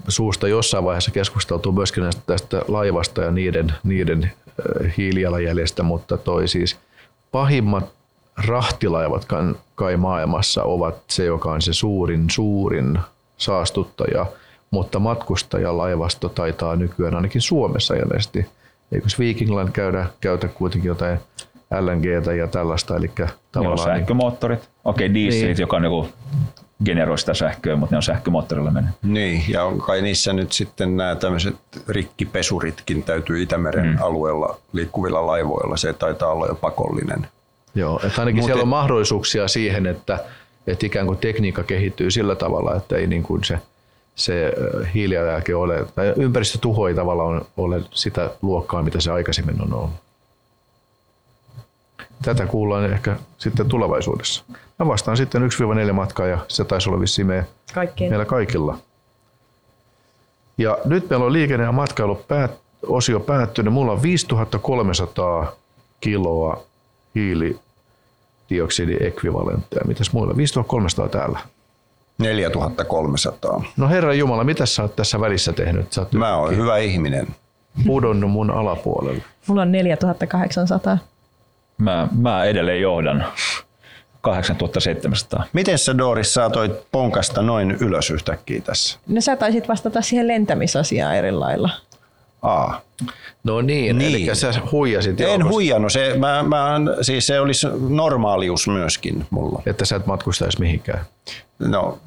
[0.08, 4.32] suusta jossain vaiheessa keskusteltua myöskin näistä, tästä laivasta ja niiden, niiden
[4.98, 6.78] hiilijalanjäljestä, mutta toi siis
[7.32, 7.90] pahimmat
[8.48, 9.28] rahtilaivat
[9.76, 13.00] kai maailmassa ovat se, joka on se suurin, suurin
[13.38, 14.26] saastuttaja,
[14.72, 18.46] mutta matkustajalaivasto taitaa nykyään ainakin Suomessa ilmeisesti.
[18.92, 21.20] Eikös Viking Line käydä, käytä kuitenkin jotain
[21.80, 23.12] LNGtä ja tällaista, eli
[23.52, 23.90] tavallaan...
[23.90, 24.70] Joo, sähkömoottorit.
[24.86, 25.62] Okei, okay, dieselit, niin.
[25.62, 26.08] joka on joku
[26.86, 28.94] generoi sitä sähköä, mutta ne on sähkömoottorilla mennyt.
[29.04, 31.56] Niin, ja on kai niissä nyt sitten nämä tämmöiset
[31.88, 33.98] rikkipesuritkin täytyy Itämeren mm.
[34.02, 35.78] alueella liikkuvilla laivoilla.
[35.78, 37.28] Se taitaa olla jo pakollinen.
[37.76, 40.20] Joo, että ainakin Mut siellä on mahdollisuuksia siihen, että,
[40.68, 43.60] että ikään kuin tekniikka kehittyy sillä tavalla, että ei niin kuin se,
[44.16, 44.54] se
[44.94, 50.11] hiilijalanjälki ole, tai ympäristötuho ei tavallaan ole sitä luokkaa, mitä se aikaisemmin on ollut.
[52.22, 54.44] Tätä kuullaan ehkä sitten tulevaisuudessa.
[54.80, 55.42] Mä vastaan sitten
[55.90, 57.46] 1-4 matkaa ja se taisi olla vissiin meidän,
[58.10, 58.78] meillä kaikilla.
[60.58, 62.52] Ja nyt meillä on liikenne- ja matkailu päät,
[62.88, 63.74] osio päättynyt.
[63.74, 65.52] Mulla on 5300
[66.00, 66.64] kiloa
[67.16, 69.86] hiilidioksidiekvivalentteja.
[69.88, 70.38] Mitäs muilla?
[70.38, 71.40] 5300 täällä.
[72.18, 73.64] 4300.
[73.78, 75.94] No herra Jumala, mitä sä oot tässä välissä tehnyt?
[75.94, 77.28] Sä Mä oon hyvä ihminen.
[77.86, 79.24] Pudonnut mun alapuolelle.
[79.48, 80.98] Mulla on 4800.
[81.82, 83.26] Mä, mä edelleen johdan.
[84.22, 85.44] 8700.
[85.54, 89.00] Miten sä Doris saatoit ponkasta noin ylös yhtäkkiä tässä?
[89.08, 91.70] No sä taisit vastata siihen lentämisasiaan eri lailla.
[92.42, 92.82] Aa.
[93.44, 94.16] No niin, niin.
[94.16, 95.22] eli sä huijasit.
[95.22, 95.50] En joukosta.
[95.50, 99.62] huijannut, se, mä, mä, siis se olisi normaalius myöskin mulla.
[99.66, 101.06] Että sä et matkustaisi mihinkään?
[101.60, 102.00] No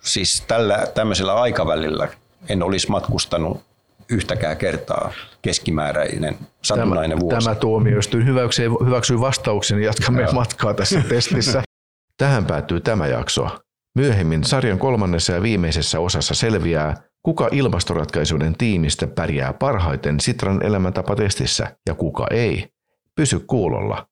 [0.00, 2.08] siis tällä tämmöisellä aikavälillä
[2.48, 3.65] en olisi matkustanut
[4.08, 7.44] yhtäkään kertaa keskimääräinen satunnainen tämä, vuosi.
[7.44, 10.32] Tämä tuomioistuin hyväksyy, hyväksyy vastauksen ja jatkamme Joo.
[10.32, 11.62] matkaa tässä testissä.
[12.18, 13.48] Tähän päättyy tämä jakso.
[13.94, 21.94] Myöhemmin sarjan kolmannessa ja viimeisessä osassa selviää, kuka ilmastoratkaisuiden tiimistä pärjää parhaiten Sitran elämäntapatestissä ja
[21.94, 22.68] kuka ei.
[23.14, 24.06] Pysy kuulolla.